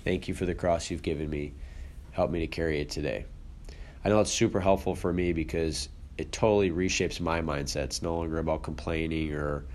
Thank 0.04 0.28
you 0.28 0.36
for 0.36 0.46
the 0.46 0.54
cross 0.54 0.92
you've 0.92 1.02
given 1.02 1.28
me. 1.28 1.52
Help 2.12 2.30
me 2.30 2.42
to 2.42 2.48
carry 2.48 2.80
it 2.80 2.92
today. 2.92 3.26
I 4.04 4.10
know 4.10 4.20
it's 4.20 4.32
super 4.32 4.60
helpful 4.60 4.94
for 4.94 5.12
me 5.12 5.34
because 5.34 5.90
it 6.20 6.32
totally 6.32 6.70
reshapes 6.70 7.20
my 7.20 7.42
mindset. 7.42 7.86
It's 7.86 8.04
no 8.04 8.18
longer 8.18 8.38
about 8.38 8.62
complaining 8.62 9.34
or 9.34 9.66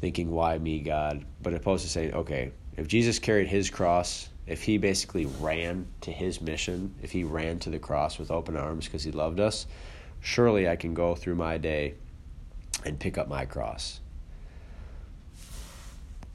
thinking, 0.00 0.30
why 0.30 0.56
me, 0.56 0.80
God? 0.80 1.22
But 1.42 1.52
opposed 1.52 1.84
to 1.84 1.90
saying, 1.90 2.14
okay, 2.14 2.50
if 2.78 2.88
Jesus 2.88 3.18
carried 3.18 3.46
his 3.46 3.68
cross, 3.68 4.30
if 4.46 4.62
he 4.62 4.78
basically 4.78 5.26
ran 5.38 5.86
to 6.00 6.10
his 6.10 6.40
mission, 6.40 6.94
if 7.02 7.12
he 7.12 7.24
ran 7.24 7.58
to 7.58 7.68
the 7.68 7.78
cross 7.78 8.18
with 8.18 8.30
open 8.30 8.56
arms 8.56 8.86
because 8.86 9.04
he 9.04 9.12
loved 9.12 9.38
us, 9.38 9.66
surely 10.20 10.66
I 10.66 10.76
can 10.76 10.94
go 10.94 11.14
through 11.14 11.34
my 11.34 11.58
day 11.58 11.92
and 12.86 12.98
pick 12.98 13.18
up 13.18 13.28
my 13.28 13.44
cross 13.44 14.00